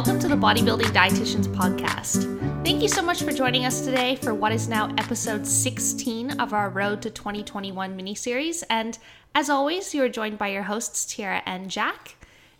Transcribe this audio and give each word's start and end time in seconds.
welcome 0.00 0.18
to 0.18 0.28
the 0.28 0.34
Bodybuilding 0.34 0.92
Dietitians 0.94 1.46
Podcast. 1.48 2.24
Thank 2.64 2.80
you 2.80 2.88
so 2.88 3.02
much 3.02 3.22
for 3.22 3.32
joining 3.32 3.66
us 3.66 3.82
today 3.82 4.16
for 4.16 4.32
what 4.32 4.50
is 4.50 4.66
now 4.66 4.86
episode 4.96 5.46
16 5.46 6.40
of 6.40 6.54
our 6.54 6.70
Road 6.70 7.02
to 7.02 7.10
2021 7.10 7.94
mini 7.94 8.14
series. 8.14 8.62
And 8.70 8.96
as 9.34 9.50
always, 9.50 9.94
you 9.94 10.02
are 10.02 10.08
joined 10.08 10.38
by 10.38 10.48
your 10.48 10.62
hosts, 10.62 11.04
Tyarra 11.04 11.42
and 11.44 11.70
Jack. 11.70 12.16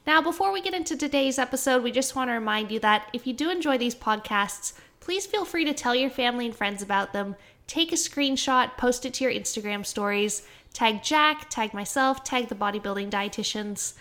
Now, 0.06 0.20
before 0.20 0.52
we 0.52 0.60
get 0.60 0.74
into 0.74 0.98
today's 0.98 1.38
episode, 1.38 1.82
we 1.82 1.90
just 1.90 2.14
want 2.14 2.28
to 2.28 2.34
remind 2.34 2.70
you 2.70 2.78
that 2.80 3.08
if 3.14 3.26
you 3.26 3.32
do 3.32 3.48
enjoy 3.48 3.78
these 3.78 3.94
podcasts, 3.94 4.74
please 5.00 5.24
feel 5.24 5.46
free 5.46 5.64
to 5.64 5.72
tell 5.72 5.94
your 5.94 6.10
family 6.10 6.44
and 6.44 6.54
friends 6.54 6.82
about 6.82 7.14
them. 7.14 7.36
Take 7.66 7.90
a 7.90 7.96
screenshot, 7.96 8.76
post 8.76 9.06
it 9.06 9.14
to 9.14 9.24
your 9.24 9.32
Instagram 9.32 9.86
stories, 9.86 10.46
tag 10.74 11.02
Jack, 11.02 11.48
tag 11.48 11.72
myself, 11.72 12.22
tag 12.22 12.48
the 12.48 12.54
bodybuilding 12.54 13.08
dietitians. 13.08 13.94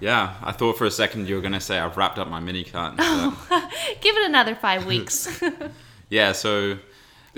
Yeah, 0.00 0.36
I 0.44 0.52
thought 0.52 0.78
for 0.78 0.84
a 0.84 0.92
second 0.92 1.28
you 1.28 1.34
were 1.34 1.40
going 1.40 1.54
to 1.54 1.60
say 1.60 1.76
I've 1.76 1.96
wrapped 1.96 2.20
up 2.20 2.28
my 2.28 2.38
mini 2.38 2.62
cut. 2.62 2.94
Oh, 3.00 3.70
give 4.00 4.16
it 4.16 4.26
another 4.26 4.54
five 4.54 4.86
weeks. 4.86 5.42
yeah, 6.08 6.30
so 6.30 6.78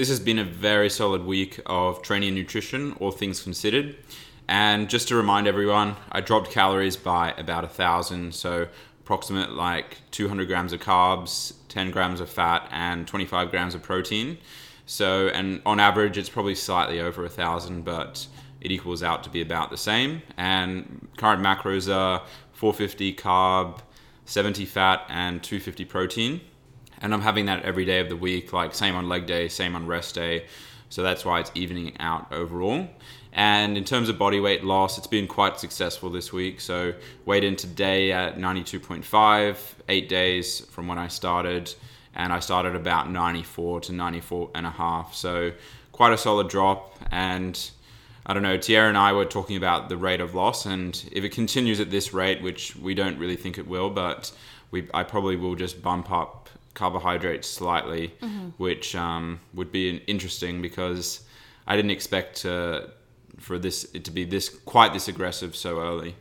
this 0.00 0.08
has 0.08 0.18
been 0.18 0.38
a 0.38 0.44
very 0.44 0.88
solid 0.88 1.26
week 1.26 1.60
of 1.66 2.00
training 2.00 2.28
and 2.28 2.36
nutrition, 2.38 2.94
all 3.00 3.10
things 3.10 3.42
considered. 3.42 3.94
And 4.48 4.88
just 4.88 5.08
to 5.08 5.14
remind 5.14 5.46
everyone, 5.46 5.94
I 6.10 6.22
dropped 6.22 6.50
calories 6.50 6.96
by 6.96 7.32
about 7.36 7.64
a 7.64 7.68
thousand, 7.68 8.34
so 8.34 8.66
approximate 9.00 9.52
like 9.52 9.98
200 10.12 10.48
grams 10.48 10.72
of 10.72 10.80
carbs, 10.80 11.52
10 11.68 11.90
grams 11.90 12.22
of 12.22 12.30
fat, 12.30 12.66
and 12.70 13.06
25 13.06 13.50
grams 13.50 13.74
of 13.74 13.82
protein. 13.82 14.38
So, 14.86 15.28
and 15.28 15.60
on 15.66 15.78
average, 15.78 16.16
it's 16.16 16.30
probably 16.30 16.54
slightly 16.54 16.98
over 16.98 17.26
a 17.26 17.28
thousand, 17.28 17.84
but 17.84 18.26
it 18.62 18.72
equals 18.72 19.02
out 19.02 19.22
to 19.24 19.28
be 19.28 19.42
about 19.42 19.68
the 19.68 19.76
same. 19.76 20.22
And 20.38 21.08
current 21.18 21.42
macros 21.42 21.94
are 21.94 22.22
450 22.54 23.16
carb, 23.16 23.80
70 24.24 24.64
fat, 24.64 25.04
and 25.10 25.42
250 25.42 25.84
protein 25.84 26.40
and 27.00 27.14
I'm 27.14 27.20
having 27.20 27.46
that 27.46 27.62
every 27.62 27.84
day 27.84 28.00
of 28.00 28.08
the 28.08 28.16
week, 28.16 28.52
like 28.52 28.74
same 28.74 28.94
on 28.94 29.08
leg 29.08 29.26
day, 29.26 29.48
same 29.48 29.74
on 29.74 29.86
rest 29.86 30.14
day. 30.14 30.46
So 30.88 31.02
that's 31.02 31.24
why 31.24 31.40
it's 31.40 31.50
evening 31.54 31.96
out 32.00 32.32
overall. 32.32 32.88
And 33.32 33.76
in 33.76 33.84
terms 33.84 34.08
of 34.08 34.18
body 34.18 34.40
weight 34.40 34.64
loss, 34.64 34.98
it's 34.98 35.06
been 35.06 35.28
quite 35.28 35.60
successful 35.60 36.10
this 36.10 36.32
week. 36.32 36.60
So 36.60 36.94
weighed 37.24 37.44
in 37.44 37.54
today 37.54 38.10
at 38.10 38.36
92.5, 38.36 39.56
eight 39.88 40.08
days 40.08 40.60
from 40.66 40.88
when 40.88 40.98
I 40.98 41.06
started, 41.06 41.72
and 42.14 42.32
I 42.32 42.40
started 42.40 42.74
about 42.74 43.08
94 43.08 43.82
to 43.82 43.92
94 43.92 44.50
and 44.56 44.66
a 44.66 44.70
half. 44.70 45.14
So 45.14 45.52
quite 45.92 46.12
a 46.12 46.18
solid 46.18 46.48
drop. 46.48 46.98
And 47.12 47.70
I 48.26 48.34
don't 48.34 48.42
know, 48.42 48.58
Tyarra 48.58 48.88
and 48.88 48.98
I 48.98 49.12
were 49.12 49.24
talking 49.24 49.56
about 49.56 49.88
the 49.88 49.96
rate 49.96 50.20
of 50.20 50.34
loss, 50.34 50.66
and 50.66 51.02
if 51.10 51.24
it 51.24 51.30
continues 51.30 51.80
at 51.80 51.90
this 51.90 52.12
rate, 52.12 52.42
which 52.42 52.76
we 52.76 52.94
don't 52.94 53.18
really 53.18 53.36
think 53.36 53.58
it 53.58 53.66
will, 53.66 53.90
but 53.90 54.30
we 54.70 54.88
I 54.92 55.02
probably 55.02 55.36
will 55.36 55.56
just 55.56 55.82
bump 55.82 56.12
up 56.12 56.48
carbohydrates 56.80 57.46
slightly, 57.46 58.14
mm-hmm. 58.22 58.48
which 58.56 58.96
um, 58.96 59.38
would 59.52 59.70
be 59.70 59.98
interesting 60.06 60.62
because 60.62 61.20
I 61.66 61.76
didn't 61.76 61.90
expect 61.90 62.46
uh, 62.46 62.86
for 63.38 63.58
this 63.58 63.84
it 63.92 64.02
to 64.06 64.10
be 64.10 64.24
this 64.24 64.48
quite 64.48 64.94
this 64.94 65.06
aggressive 65.06 65.54
so 65.54 65.78
early. 65.78 66.16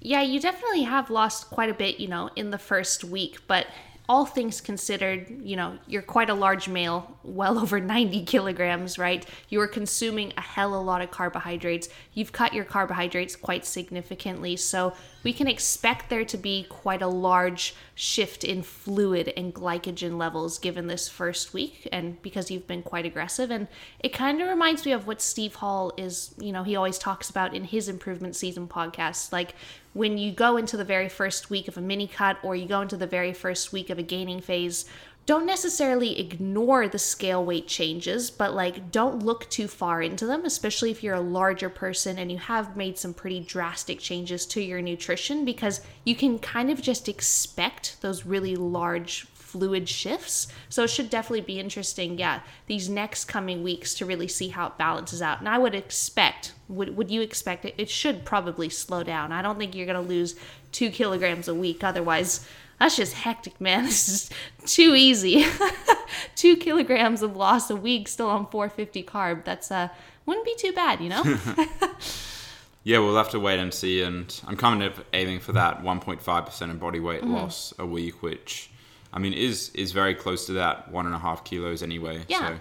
Yeah, 0.00 0.22
you 0.22 0.40
definitely 0.40 0.84
have 0.84 1.10
lost 1.10 1.50
quite 1.50 1.68
a 1.68 1.74
bit, 1.74 2.00
you 2.00 2.08
know, 2.08 2.30
in 2.36 2.50
the 2.50 2.58
first 2.58 3.04
week, 3.04 3.40
but 3.46 3.66
all 4.08 4.24
things 4.24 4.62
considered, 4.62 5.26
you 5.42 5.54
know, 5.54 5.76
you're 5.86 6.00
quite 6.00 6.30
a 6.30 6.34
large 6.34 6.66
male, 6.68 7.18
well 7.22 7.58
over 7.64 7.78
90 7.78 8.24
kilograms, 8.24 8.98
right? 8.98 9.26
You 9.50 9.60
are 9.60 9.68
consuming 9.68 10.32
a 10.38 10.40
hell 10.40 10.74
of 10.74 10.80
a 10.80 10.84
lot 10.84 11.02
of 11.02 11.10
carbohydrates. 11.10 11.88
You've 12.14 12.32
cut 12.32 12.54
your 12.54 12.64
carbohydrates 12.64 13.36
quite 13.36 13.66
significantly. 13.66 14.56
So 14.56 14.94
we 15.22 15.32
can 15.32 15.48
expect 15.48 16.08
there 16.10 16.24
to 16.24 16.36
be 16.36 16.64
quite 16.68 17.02
a 17.02 17.08
large 17.08 17.74
shift 17.94 18.44
in 18.44 18.62
fluid 18.62 19.32
and 19.36 19.52
glycogen 19.52 20.16
levels 20.16 20.58
given 20.58 20.86
this 20.86 21.08
first 21.08 21.52
week 21.52 21.88
and 21.90 22.20
because 22.22 22.50
you've 22.50 22.66
been 22.66 22.82
quite 22.82 23.04
aggressive. 23.04 23.50
And 23.50 23.66
it 23.98 24.12
kind 24.12 24.40
of 24.40 24.48
reminds 24.48 24.86
me 24.86 24.92
of 24.92 25.06
what 25.06 25.20
Steve 25.20 25.56
Hall 25.56 25.92
is, 25.96 26.34
you 26.38 26.52
know, 26.52 26.62
he 26.62 26.76
always 26.76 26.98
talks 26.98 27.28
about 27.28 27.54
in 27.54 27.64
his 27.64 27.88
improvement 27.88 28.36
season 28.36 28.68
podcast. 28.68 29.32
Like 29.32 29.54
when 29.92 30.18
you 30.18 30.30
go 30.30 30.56
into 30.56 30.76
the 30.76 30.84
very 30.84 31.08
first 31.08 31.50
week 31.50 31.66
of 31.66 31.76
a 31.76 31.80
mini 31.80 32.06
cut 32.06 32.38
or 32.44 32.54
you 32.54 32.66
go 32.66 32.80
into 32.80 32.96
the 32.96 33.06
very 33.06 33.32
first 33.32 33.72
week 33.72 33.90
of 33.90 33.98
a 33.98 34.02
gaining 34.02 34.40
phase, 34.40 34.84
don't 35.28 35.44
necessarily 35.44 36.18
ignore 36.18 36.88
the 36.88 36.98
scale 36.98 37.44
weight 37.44 37.68
changes, 37.68 38.30
but 38.30 38.54
like 38.54 38.90
don't 38.90 39.22
look 39.22 39.46
too 39.50 39.68
far 39.68 40.00
into 40.00 40.24
them, 40.24 40.46
especially 40.46 40.90
if 40.90 41.02
you're 41.02 41.14
a 41.14 41.20
larger 41.20 41.68
person 41.68 42.18
and 42.18 42.32
you 42.32 42.38
have 42.38 42.78
made 42.78 42.96
some 42.96 43.12
pretty 43.12 43.38
drastic 43.38 43.98
changes 43.98 44.46
to 44.46 44.62
your 44.62 44.80
nutrition 44.80 45.44
because 45.44 45.82
you 46.02 46.16
can 46.16 46.38
kind 46.38 46.70
of 46.70 46.80
just 46.80 47.10
expect 47.10 48.00
those 48.00 48.24
really 48.24 48.56
large 48.56 49.26
fluid 49.34 49.86
shifts. 49.86 50.48
So 50.70 50.84
it 50.84 50.88
should 50.88 51.10
definitely 51.10 51.42
be 51.42 51.60
interesting, 51.60 52.18
yeah, 52.18 52.40
these 52.66 52.88
next 52.88 53.26
coming 53.26 53.62
weeks 53.62 53.92
to 53.96 54.06
really 54.06 54.28
see 54.28 54.48
how 54.48 54.68
it 54.68 54.78
balances 54.78 55.20
out. 55.20 55.40
And 55.40 55.48
I 55.48 55.58
would 55.58 55.74
expect, 55.74 56.54
would, 56.68 56.96
would 56.96 57.10
you 57.10 57.20
expect 57.20 57.66
it? 57.66 57.74
It 57.76 57.90
should 57.90 58.24
probably 58.24 58.70
slow 58.70 59.02
down. 59.02 59.32
I 59.32 59.42
don't 59.42 59.58
think 59.58 59.74
you're 59.74 59.84
going 59.84 60.02
to 60.02 60.08
lose 60.08 60.36
two 60.72 60.88
kilograms 60.88 61.48
a 61.48 61.54
week. 61.54 61.84
Otherwise, 61.84 62.46
that's 62.78 62.96
just 62.96 63.14
hectic, 63.14 63.60
man. 63.60 63.84
This 63.88 64.08
is 64.08 64.30
too 64.66 64.94
easy. 64.94 65.44
two 66.36 66.56
kilograms 66.56 67.22
of 67.22 67.36
loss 67.36 67.70
a 67.70 67.76
week 67.76 68.08
still 68.08 68.28
on 68.28 68.46
450 68.46 69.02
carb. 69.04 69.44
That's, 69.44 69.70
uh, 69.70 69.88
wouldn't 70.26 70.46
be 70.46 70.54
too 70.56 70.72
bad, 70.72 71.00
you 71.00 71.08
know? 71.08 71.22
yeah, 72.84 72.98
we'll 72.98 73.16
have 73.16 73.30
to 73.30 73.40
wait 73.40 73.58
and 73.58 73.72
see. 73.72 74.02
And 74.02 74.40
I'm 74.46 74.56
kind 74.56 74.82
of 74.82 75.02
aiming 75.12 75.40
for 75.40 75.52
that 75.52 75.82
1.5% 75.82 76.70
of 76.70 76.80
body 76.80 77.00
weight 77.00 77.22
mm-hmm. 77.22 77.34
loss 77.34 77.72
a 77.78 77.86
week, 77.86 78.22
which 78.22 78.70
I 79.12 79.18
mean, 79.18 79.32
is 79.32 79.70
is 79.74 79.92
very 79.92 80.14
close 80.14 80.46
to 80.46 80.52
that 80.54 80.90
one 80.90 81.06
and 81.06 81.14
a 81.14 81.18
half 81.18 81.44
kilos 81.44 81.82
anyway. 81.82 82.24
Yeah. 82.28 82.38
So 82.38 82.60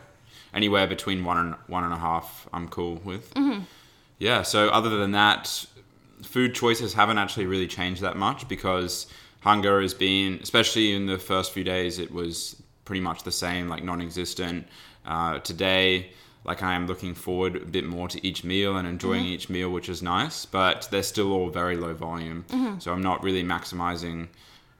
anywhere 0.53 0.87
between 0.87 1.23
one 1.23 1.37
and 1.37 1.55
one 1.67 1.83
and 1.83 1.93
a 1.93 1.97
half, 1.97 2.47
I'm 2.53 2.69
cool 2.69 2.95
with. 3.03 3.33
Mm-hmm. 3.33 3.63
Yeah. 4.19 4.41
So 4.43 4.69
other 4.69 4.97
than 4.97 5.11
that, 5.11 5.65
food 6.23 6.55
choices 6.55 6.93
haven't 6.93 7.17
actually 7.17 7.45
really 7.45 7.67
changed 7.67 8.01
that 8.01 8.15
much 8.15 8.47
because 8.47 9.07
hunger 9.41 9.81
has 9.81 9.93
been, 9.93 10.39
especially 10.41 10.93
in 10.93 11.05
the 11.05 11.17
first 11.17 11.51
few 11.51 11.63
days, 11.63 11.99
it 11.99 12.11
was 12.11 12.61
pretty 12.85 13.01
much 13.01 13.23
the 13.23 13.31
same, 13.31 13.67
like 13.67 13.83
non-existent. 13.83 14.67
Uh, 15.05 15.39
today, 15.39 16.11
like 16.43 16.63
I 16.63 16.73
am 16.73 16.87
looking 16.87 17.13
forward 17.13 17.55
a 17.55 17.65
bit 17.65 17.85
more 17.85 18.07
to 18.07 18.25
each 18.25 18.43
meal 18.43 18.77
and 18.77 18.87
enjoying 18.87 19.23
mm-hmm. 19.23 19.33
each 19.33 19.49
meal, 19.49 19.69
which 19.69 19.89
is 19.89 20.01
nice. 20.01 20.45
But 20.45 20.87
they're 20.91 21.03
still 21.03 21.31
all 21.33 21.49
very 21.49 21.75
low 21.75 21.93
volume, 21.93 22.45
mm-hmm. 22.49 22.79
so 22.79 22.93
I'm 22.93 23.03
not 23.03 23.23
really 23.23 23.43
maximizing 23.43 24.27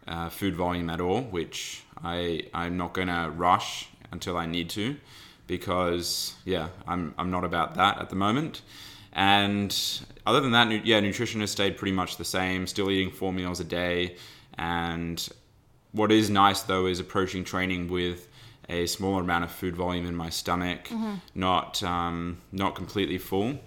uh, 0.08 0.30
food 0.30 0.56
volume 0.56 0.90
at 0.90 1.02
all, 1.02 1.22
which 1.22 1.84
I 2.04 2.44
I'm 2.54 2.78
not 2.78 2.94
gonna 2.94 3.30
rush 3.30 3.90
until 4.12 4.38
I 4.38 4.46
need 4.46 4.70
to, 4.72 4.96
because 5.48 6.36
yeah, 6.46 6.70
I'm 6.88 7.14
I'm 7.18 7.32
not 7.32 7.44
about 7.44 7.76
that 7.76 8.00
at 8.00 8.10
the 8.10 8.16
moment. 8.16 8.62
And 9.14 9.76
other 10.26 10.40
than 10.40 10.52
that, 10.52 10.86
yeah, 10.86 11.00
nutrition 11.00 11.42
has 11.42 11.52
stayed 11.52 11.78
pretty 11.78 11.92
much 11.92 12.18
the 12.18 12.26
same. 12.26 12.68
Still 12.68 12.92
eating 12.92 13.12
four 13.12 13.34
meals 13.34 13.60
a 13.60 13.64
day, 13.64 14.16
and 14.58 15.28
what 15.92 16.12
is 16.12 16.30
nice 16.30 16.62
though 16.62 16.86
is 16.86 17.00
approaching 17.00 17.44
training 17.44 17.88
with 17.88 18.28
a 18.70 18.86
smaller 18.86 19.22
amount 19.22 19.44
of 19.44 19.52
food 19.52 19.76
volume 19.76 20.06
in 20.06 20.16
my 20.16 20.30
stomach, 20.30 20.86
mm-hmm. 20.86 21.16
not 21.34 21.82
um, 21.84 22.38
not 22.52 22.76
completely 22.76 23.18
full. 23.18 23.60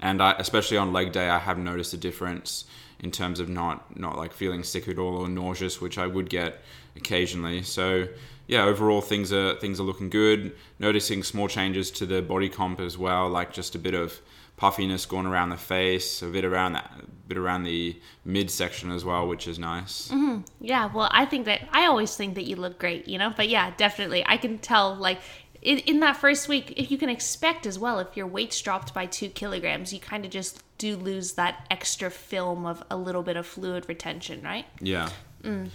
And 0.00 0.22
I, 0.22 0.32
especially 0.38 0.76
on 0.76 0.92
leg 0.92 1.12
day, 1.12 1.28
I 1.28 1.38
have 1.38 1.58
noticed 1.58 1.94
a 1.94 1.96
difference 1.96 2.64
in 2.98 3.10
terms 3.10 3.40
of 3.40 3.48
not 3.48 3.98
not 3.98 4.16
like 4.16 4.32
feeling 4.32 4.62
sick 4.62 4.88
at 4.88 4.98
all 4.98 5.16
or 5.16 5.28
nauseous, 5.28 5.80
which 5.80 5.98
I 5.98 6.06
would 6.06 6.28
get 6.28 6.60
occasionally. 6.96 7.62
So 7.62 8.08
yeah, 8.46 8.64
overall 8.64 9.00
things 9.00 9.32
are 9.32 9.54
things 9.56 9.80
are 9.80 9.84
looking 9.84 10.10
good. 10.10 10.54
Noticing 10.78 11.22
small 11.22 11.48
changes 11.48 11.90
to 11.92 12.06
the 12.06 12.22
body 12.22 12.48
comp 12.48 12.80
as 12.80 12.98
well, 12.98 13.28
like 13.28 13.52
just 13.52 13.74
a 13.74 13.78
bit 13.78 13.94
of 13.94 14.20
puffiness 14.56 15.06
going 15.06 15.26
around 15.26 15.50
the 15.50 15.56
face, 15.56 16.22
a 16.22 16.26
bit 16.26 16.44
around 16.44 16.72
that, 16.72 16.90
a 17.02 17.28
bit 17.28 17.36
around 17.36 17.64
the 17.64 17.96
midsection 18.24 18.90
as 18.90 19.04
well, 19.04 19.28
which 19.28 19.46
is 19.46 19.58
nice. 19.58 20.08
Mm-hmm. 20.08 20.40
Yeah, 20.60 20.90
well, 20.92 21.08
I 21.12 21.26
think 21.26 21.44
that 21.46 21.68
I 21.72 21.86
always 21.86 22.16
think 22.16 22.34
that 22.36 22.44
you 22.44 22.56
look 22.56 22.78
great, 22.78 23.06
you 23.06 23.18
know. 23.18 23.32
But 23.36 23.48
yeah, 23.48 23.72
definitely, 23.76 24.24
I 24.26 24.36
can 24.36 24.58
tell 24.58 24.94
like 24.94 25.20
in, 25.62 25.78
in 25.80 26.00
that 26.00 26.16
first 26.16 26.48
week, 26.48 26.74
if 26.76 26.90
you 26.90 26.98
can 26.98 27.08
expect 27.08 27.66
as 27.66 27.78
well, 27.78 27.98
if 27.98 28.16
your 28.16 28.26
weight's 28.26 28.60
dropped 28.60 28.94
by 28.94 29.06
two 29.06 29.28
kilograms, 29.28 29.92
you 29.92 30.00
kind 30.00 30.24
of 30.24 30.30
just 30.30 30.62
do 30.78 30.96
lose 30.96 31.32
that 31.32 31.66
extra 31.70 32.10
film 32.10 32.66
of 32.66 32.82
a 32.90 32.96
little 32.96 33.22
bit 33.22 33.36
of 33.36 33.46
fluid 33.46 33.88
retention, 33.88 34.42
right? 34.42 34.66
Yeah. 34.80 35.10
Mm. 35.42 35.70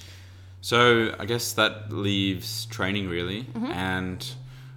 So 0.61 1.15
I 1.19 1.25
guess 1.25 1.53
that 1.53 1.91
leaves 1.91 2.65
training 2.67 3.09
really. 3.09 3.43
Mm-hmm. 3.43 3.65
And 3.65 4.31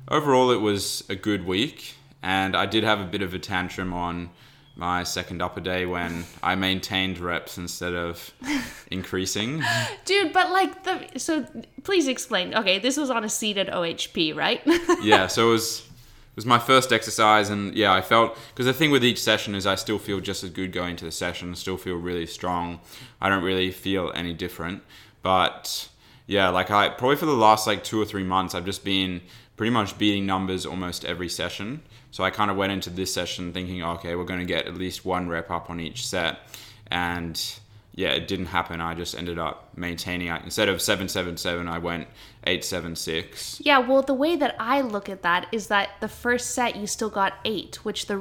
overall, 0.08 0.50
it 0.50 0.60
was 0.60 1.04
a 1.08 1.14
good 1.14 1.46
week. 1.46 1.94
And 2.24 2.56
I 2.56 2.64
did 2.64 2.84
have 2.84 3.00
a 3.02 3.04
bit 3.04 3.20
of 3.20 3.34
a 3.34 3.38
tantrum 3.38 3.92
on 3.92 4.30
my 4.76 5.04
second 5.04 5.42
upper 5.42 5.60
day 5.60 5.84
when 5.84 6.24
I 6.42 6.54
maintained 6.54 7.18
reps 7.18 7.58
instead 7.58 7.92
of 7.92 8.32
increasing. 8.90 9.62
Dude, 10.06 10.32
but 10.32 10.50
like 10.50 10.84
the 10.84 11.18
so 11.18 11.46
please 11.82 12.08
explain. 12.08 12.54
Okay, 12.54 12.78
this 12.78 12.96
was 12.96 13.10
on 13.10 13.24
a 13.24 13.28
seated 13.28 13.68
OHP, 13.68 14.34
right? 14.34 14.62
yeah, 15.02 15.26
so 15.26 15.48
it 15.48 15.50
was 15.52 15.80
it 15.80 16.36
was 16.36 16.46
my 16.46 16.58
first 16.58 16.94
exercise, 16.94 17.50
and 17.50 17.74
yeah, 17.74 17.92
I 17.92 18.00
felt 18.00 18.38
because 18.48 18.64
the 18.64 18.72
thing 18.72 18.90
with 18.90 19.04
each 19.04 19.22
session 19.22 19.54
is 19.54 19.66
I 19.66 19.74
still 19.74 19.98
feel 19.98 20.20
just 20.20 20.42
as 20.42 20.48
good 20.48 20.72
going 20.72 20.96
to 20.96 21.04
the 21.04 21.12
session, 21.12 21.54
still 21.54 21.76
feel 21.76 21.96
really 21.96 22.26
strong. 22.26 22.80
I 23.20 23.28
don't 23.28 23.44
really 23.44 23.70
feel 23.70 24.10
any 24.14 24.32
different, 24.32 24.82
but 25.22 25.90
yeah, 26.26 26.48
like 26.48 26.70
I 26.70 26.88
probably 26.88 27.16
for 27.16 27.26
the 27.26 27.32
last 27.32 27.66
like 27.66 27.84
two 27.84 28.00
or 28.00 28.06
three 28.06 28.24
months, 28.24 28.54
I've 28.54 28.64
just 28.64 28.82
been 28.82 29.20
pretty 29.56 29.70
much 29.70 29.98
beating 29.98 30.24
numbers 30.24 30.64
almost 30.64 31.04
every 31.04 31.28
session. 31.28 31.82
So 32.14 32.22
I 32.22 32.30
kind 32.30 32.48
of 32.48 32.56
went 32.56 32.70
into 32.70 32.90
this 32.90 33.12
session 33.12 33.52
thinking, 33.52 33.82
okay, 33.82 34.14
we're 34.14 34.22
going 34.22 34.38
to 34.38 34.46
get 34.46 34.68
at 34.68 34.74
least 34.76 35.04
one 35.04 35.28
rep 35.28 35.50
up 35.50 35.68
on 35.68 35.80
each 35.80 36.06
set, 36.06 36.38
and 36.86 37.44
yeah, 37.92 38.10
it 38.10 38.28
didn't 38.28 38.46
happen. 38.46 38.80
I 38.80 38.94
just 38.94 39.16
ended 39.16 39.36
up 39.36 39.76
maintaining. 39.76 40.28
Instead 40.28 40.68
of 40.68 40.80
seven 40.80 41.08
seven 41.08 41.36
seven, 41.36 41.66
I 41.66 41.78
went 41.78 42.06
eight 42.44 42.64
seven 42.64 42.94
six. 42.94 43.60
Yeah, 43.60 43.78
well, 43.78 44.00
the 44.00 44.14
way 44.14 44.36
that 44.36 44.54
I 44.60 44.80
look 44.80 45.08
at 45.08 45.22
that 45.22 45.48
is 45.50 45.66
that 45.66 45.90
the 46.00 46.06
first 46.06 46.52
set 46.52 46.76
you 46.76 46.86
still 46.86 47.10
got 47.10 47.32
eight, 47.44 47.84
which 47.84 48.06
the 48.06 48.18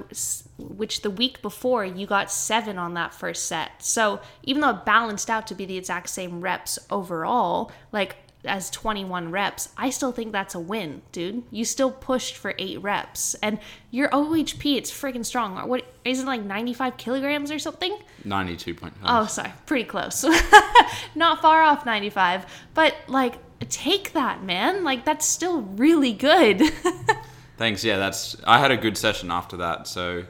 which 0.58 1.04
the 1.04 1.12
week 1.12 1.44
before 1.44 1.86
you 1.86 2.08
got 2.08 2.32
seven 2.32 2.80
on 2.80 2.96
that 2.96 3.14
first 3.14 3.46
set. 3.46 3.74
So 3.78 4.22
even 4.42 4.64
though 4.64 4.72
it 4.72 4.86
balanced 4.86 5.30
out 5.30 5.46
to 5.48 5.54
be 5.54 5.66
the 5.66 5.78
exact 5.78 6.10
same 6.10 6.42
reps 6.42 6.80
overall, 6.90 7.72
like 7.92 8.16
as 8.46 8.70
21 8.70 9.32
reps, 9.32 9.70
I 9.78 9.90
still 9.90 10.12
think 10.12 10.32
that's 10.32 10.56
a 10.56 10.60
win, 10.60 11.02
dude. 11.12 11.44
You 11.52 11.66
still 11.66 11.92
pushed 11.92 12.36
for 12.36 12.54
eight 12.58 12.82
reps, 12.82 13.36
and 13.36 13.60
your 13.92 14.10
OHP, 14.10 14.78
it's 14.78 14.92
freaking 14.92 15.26
strong. 15.26 15.68
What 15.68 15.86
is 16.04 16.20
it 16.20 16.26
like 16.26 16.44
95 16.44 16.98
kilograms 16.98 17.52
or 17.52 17.60
something? 17.60 17.98
92.5. 18.26 18.92
Oh, 19.06 19.26
sorry, 19.28 19.54
pretty 19.66 19.86
close. 19.86 20.26
Not 21.16 21.42
far 21.42 21.62
off 21.62 21.86
95, 21.86 22.46
but 22.74 22.96
like 23.08 23.36
take 23.70 24.14
that, 24.14 24.44
man. 24.44 24.84
Like 24.84 25.06
that's 25.06 25.26
still 25.26 25.62
really 25.62 26.14
good. 26.14 26.62
Thanks. 27.58 27.84
Yeah, 27.84 27.98
that's. 27.98 28.36
I 28.46 28.60
had 28.60 28.72
a 28.72 28.78
good 28.78 28.98
session 28.98 29.32
after 29.32 29.58
that, 29.58 29.88
so 29.88 30.26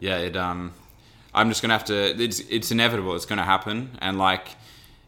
yeah, 0.00 0.18
it 0.18 0.36
um, 0.36 0.72
I'm 1.34 1.48
just 1.48 1.62
gonna 1.62 1.74
have 1.74 1.86
to. 1.86 2.22
It's 2.22 2.40
it's 2.40 2.70
inevitable. 2.70 3.14
It's 3.14 3.26
gonna 3.26 3.44
happen, 3.44 3.98
and 4.00 4.18
like, 4.18 4.48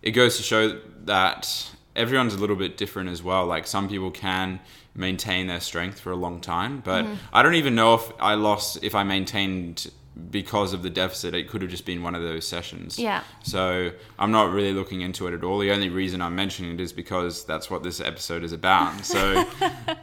it 0.03 0.13
goes 0.13 0.37
to 0.37 0.43
show 0.43 0.81
that 1.05 1.71
everyone's 2.01 2.35
a 2.35 2.39
little 2.39 2.57
bit 2.57 2.77
different 2.77 3.11
as 3.11 3.23
well. 3.23 3.47
Like 3.47 3.67
some 3.67 3.89
people 3.89 4.11
can 4.11 4.61
maintain 4.95 5.47
their 5.47 5.61
strength 5.61 6.01
for 6.01 6.11
a 6.11 6.17
long 6.17 6.41
time, 6.41 6.81
but 6.85 7.05
mm-hmm. 7.05 7.15
I 7.33 7.43
don't 7.43 7.55
even 7.55 7.75
know 7.75 7.95
if 7.95 8.11
I 8.19 8.35
lost 8.35 8.79
if 8.83 8.95
I 8.95 9.05
maintained 9.05 9.91
because 10.31 10.73
of 10.73 10.83
the 10.83 10.91
deficit. 10.91 11.35
It 11.35 11.49
could 11.49 11.63
have 11.63 11.71
just 11.71 11.87
been 11.87 12.03
one 12.03 12.15
of 12.15 12.23
those 12.23 12.47
sessions. 12.47 12.99
Yeah. 12.99 13.23
So 13.43 13.93
I'm 14.19 14.33
not 14.33 14.53
really 14.53 14.73
looking 14.73 15.03
into 15.03 15.27
it 15.29 15.35
at 15.35 15.45
all. 15.45 15.59
The 15.59 15.71
only 15.71 15.89
reason 15.89 16.21
I'm 16.21 16.35
mentioning 16.35 16.75
it 16.75 16.81
is 16.81 16.93
because 16.93 17.45
that's 17.45 17.71
what 17.71 17.83
this 17.83 18.01
episode 18.01 18.43
is 18.43 18.53
about. 18.53 18.81
So 19.11 19.45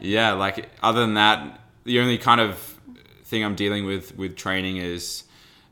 yeah, 0.01 0.33
like 0.33 0.69
other 0.83 1.01
than 1.01 1.13
that, 1.15 1.61
the 1.85 1.99
only 1.99 2.17
kind 2.17 2.41
of 2.41 2.57
thing 3.23 3.43
I'm 3.43 3.55
dealing 3.55 3.85
with 3.85 4.17
with 4.17 4.35
training 4.35 4.77
is 4.77 5.23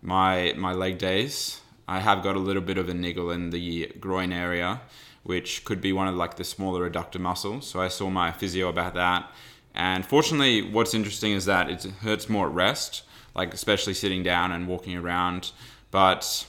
my 0.02 0.54
my 0.58 0.74
leg 0.74 0.98
days. 0.98 1.60
I 1.88 2.00
have 2.00 2.24
got 2.24 2.36
a 2.36 2.40
little 2.40 2.62
bit 2.62 2.78
of 2.78 2.90
a 2.90 2.94
niggle 2.94 3.30
in 3.32 3.52
the 3.52 3.92
groin 4.00 4.32
area 4.32 4.82
which 5.26 5.66
could 5.66 5.82
be 5.82 5.92
one 5.92 6.08
of 6.08 6.16
like 6.16 6.36
the 6.36 6.44
smaller 6.44 6.88
adductor 6.88 7.20
muscles. 7.20 7.68
So 7.68 7.82
I 7.82 7.88
saw 7.88 8.12
my 8.12 8.32
physio 8.32 8.70
about 8.70 8.94
that. 8.94 9.30
And 9.74 10.06
fortunately, 10.06 10.62
what's 10.62 10.94
interesting 10.94 11.32
is 11.32 11.46
that 11.46 11.68
it 11.70 11.84
hurts 11.84 12.30
more 12.30 12.48
at 12.48 12.54
rest, 12.54 13.04
like 13.34 13.52
especially 13.52 13.96
sitting 13.96 14.22
down 14.22 14.52
and 14.52 14.68
walking 14.68 14.96
around, 14.96 15.52
but 15.90 16.46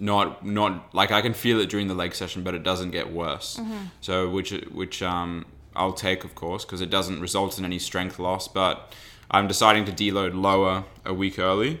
not 0.00 0.44
not 0.44 0.92
like 0.92 1.12
I 1.12 1.22
can 1.22 1.34
feel 1.34 1.60
it 1.60 1.70
during 1.70 1.86
the 1.86 1.94
leg 1.94 2.16
session, 2.16 2.42
but 2.42 2.52
it 2.52 2.64
doesn't 2.64 2.90
get 2.90 3.12
worse. 3.12 3.58
Mm-hmm. 3.58 3.86
So 4.00 4.28
which 4.28 4.50
which 4.72 5.02
um, 5.04 5.46
I'll 5.76 5.92
take 5.92 6.24
of 6.24 6.34
course 6.34 6.64
because 6.64 6.80
it 6.80 6.90
doesn't 6.90 7.20
result 7.20 7.58
in 7.58 7.64
any 7.64 7.78
strength 7.78 8.18
loss. 8.18 8.48
But 8.48 8.92
I'm 9.30 9.46
deciding 9.46 9.84
to 9.84 9.92
deload 9.92 10.34
lower 10.34 10.84
a 11.04 11.14
week 11.14 11.38
early, 11.38 11.80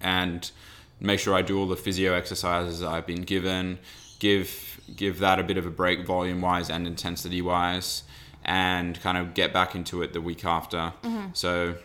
and 0.00 0.50
make 1.00 1.20
sure 1.20 1.34
I 1.34 1.42
do 1.42 1.58
all 1.58 1.68
the 1.68 1.76
physio 1.76 2.14
exercises 2.14 2.82
I've 2.82 3.06
been 3.06 3.22
given. 3.22 3.78
Give 4.18 4.77
give 4.96 5.18
that 5.20 5.38
a 5.38 5.42
bit 5.42 5.56
of 5.56 5.66
a 5.66 5.70
break 5.70 6.06
volume 6.06 6.40
wise 6.40 6.70
and 6.70 6.86
intensity 6.86 7.42
wise 7.42 8.02
and 8.44 9.00
kind 9.00 9.18
of 9.18 9.34
get 9.34 9.52
back 9.52 9.74
into 9.74 10.02
it 10.02 10.12
the 10.12 10.20
week 10.20 10.44
after. 10.44 10.92
Mm-hmm. 11.02 11.26
So 11.34 11.76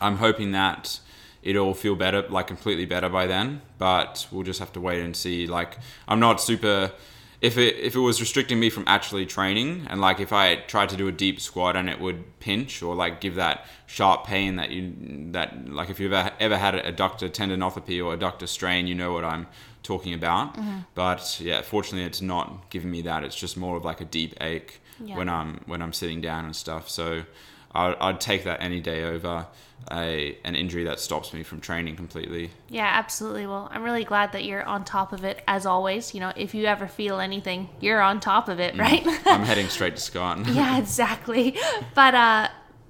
I'm 0.00 0.16
hoping 0.16 0.52
that 0.52 1.00
it'll 1.42 1.74
feel 1.74 1.96
better, 1.96 2.22
like 2.28 2.46
completely 2.46 2.86
better 2.86 3.08
by 3.08 3.26
then, 3.26 3.62
but 3.78 4.26
we'll 4.30 4.44
just 4.44 4.60
have 4.60 4.72
to 4.74 4.80
wait 4.80 5.02
and 5.02 5.16
see. 5.16 5.46
Like, 5.46 5.78
I'm 6.06 6.20
not 6.20 6.40
super. 6.40 6.92
If 7.40 7.56
it 7.56 7.76
if 7.76 7.94
it 7.94 8.00
was 8.00 8.20
restricting 8.20 8.58
me 8.58 8.68
from 8.68 8.82
actually 8.88 9.24
training, 9.24 9.86
and 9.88 10.00
like 10.00 10.18
if 10.18 10.32
I 10.32 10.56
tried 10.56 10.88
to 10.88 10.96
do 10.96 11.06
a 11.06 11.12
deep 11.12 11.40
squat 11.40 11.76
and 11.76 11.88
it 11.88 12.00
would 12.00 12.40
pinch 12.40 12.82
or 12.82 12.96
like 12.96 13.20
give 13.20 13.36
that 13.36 13.64
sharp 13.86 14.26
pain 14.26 14.56
that 14.56 14.70
you 14.70 14.92
that 15.32 15.68
like 15.68 15.88
if 15.88 16.00
you've 16.00 16.12
ever, 16.12 16.32
ever 16.40 16.56
had 16.56 16.74
a 16.74 16.92
adductor 16.92 17.30
tendinopathy 17.30 18.04
or 18.04 18.16
adductor 18.16 18.48
strain, 18.48 18.88
you 18.88 18.94
know 18.96 19.12
what 19.12 19.24
I'm 19.24 19.46
talking 19.88 20.12
about. 20.12 20.54
Mm-hmm. 20.54 20.78
But 20.94 21.40
yeah, 21.40 21.62
fortunately, 21.62 22.04
it's 22.04 22.20
not 22.20 22.70
giving 22.70 22.90
me 22.90 23.02
that. 23.02 23.24
It's 23.24 23.34
just 23.34 23.56
more 23.56 23.76
of 23.76 23.84
like 23.84 24.00
a 24.00 24.04
deep 24.04 24.34
ache 24.40 24.80
yeah. 25.02 25.16
when 25.16 25.28
I'm 25.28 25.60
when 25.66 25.80
I'm 25.82 25.94
sitting 25.94 26.20
down 26.20 26.44
and 26.44 26.54
stuff. 26.54 26.90
So 26.90 27.24
I'd, 27.72 27.96
I'd 27.98 28.20
take 28.20 28.44
that 28.44 28.60
any 28.60 28.80
day 28.80 29.04
over 29.04 29.46
a 29.90 30.36
an 30.44 30.54
injury 30.54 30.84
that 30.84 31.00
stops 31.00 31.32
me 31.32 31.42
from 31.42 31.60
training 31.60 31.96
completely. 31.96 32.50
Yeah, 32.68 32.90
absolutely. 32.92 33.46
Well, 33.46 33.68
I'm 33.72 33.82
really 33.82 34.04
glad 34.04 34.32
that 34.32 34.44
you're 34.44 34.64
on 34.64 34.84
top 34.84 35.14
of 35.14 35.24
it 35.24 35.42
as 35.48 35.64
always. 35.64 36.12
You 36.12 36.20
know, 36.20 36.32
if 36.36 36.54
you 36.54 36.66
ever 36.66 36.86
feel 36.86 37.18
anything, 37.18 37.70
you're 37.80 38.02
on 38.02 38.20
top 38.20 38.48
of 38.50 38.60
it, 38.60 38.74
mm. 38.74 38.80
right? 38.80 39.06
I'm 39.26 39.42
heading 39.50 39.68
straight 39.68 39.96
to 39.96 40.02
Scott. 40.02 40.46
yeah, 40.48 40.78
exactly. 40.84 41.56
But 41.94 42.14
uh 42.14 42.48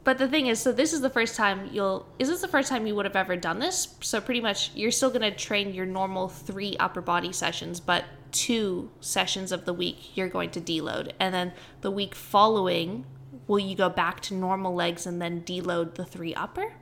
but 0.08 0.16
the 0.16 0.26
thing 0.26 0.46
is, 0.46 0.58
so 0.58 0.72
this 0.72 0.94
is 0.94 1.02
the 1.02 1.10
first 1.10 1.36
time 1.36 1.68
you'll. 1.70 2.06
Is 2.18 2.28
this 2.28 2.40
the 2.40 2.48
first 2.48 2.70
time 2.70 2.86
you 2.86 2.94
would 2.94 3.04
have 3.04 3.14
ever 3.14 3.36
done 3.36 3.58
this? 3.58 3.94
So 4.00 4.22
pretty 4.22 4.40
much, 4.40 4.70
you're 4.74 4.90
still 4.90 5.10
gonna 5.10 5.30
train 5.30 5.74
your 5.74 5.84
normal 5.84 6.30
three 6.30 6.78
upper 6.80 7.02
body 7.02 7.30
sessions, 7.30 7.78
but 7.78 8.06
two 8.32 8.90
sessions 9.02 9.52
of 9.52 9.66
the 9.66 9.74
week 9.74 10.16
you're 10.16 10.30
going 10.30 10.48
to 10.52 10.62
deload, 10.62 11.12
and 11.20 11.34
then 11.34 11.52
the 11.82 11.90
week 11.90 12.14
following, 12.14 13.04
will 13.48 13.58
you 13.58 13.76
go 13.76 13.90
back 13.90 14.20
to 14.20 14.34
normal 14.34 14.74
legs 14.74 15.04
and 15.04 15.20
then 15.20 15.42
deload 15.42 15.96
the 15.96 16.06
three 16.06 16.34
upper? 16.34 16.72